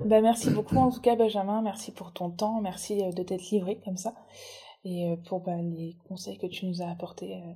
[0.00, 3.50] bah, merci beaucoup en tout cas Benjamin, merci pour ton temps, merci euh, de t'être
[3.50, 4.14] livré comme ça
[4.84, 7.36] et euh, pour bah, les conseils que tu nous as apportés.
[7.36, 7.52] Euh,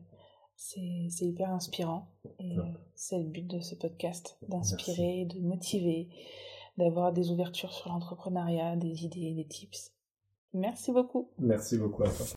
[0.57, 2.09] c'est hyper inspirant
[2.41, 2.57] et
[2.97, 6.09] c'est le but de ce podcast, d'inspirer, de motiver,
[6.77, 9.93] d'avoir des ouvertures sur l'entrepreneuriat, des idées, des tips.
[10.55, 11.31] Merci beaucoup.
[11.39, 12.27] Merci beaucoup à toi.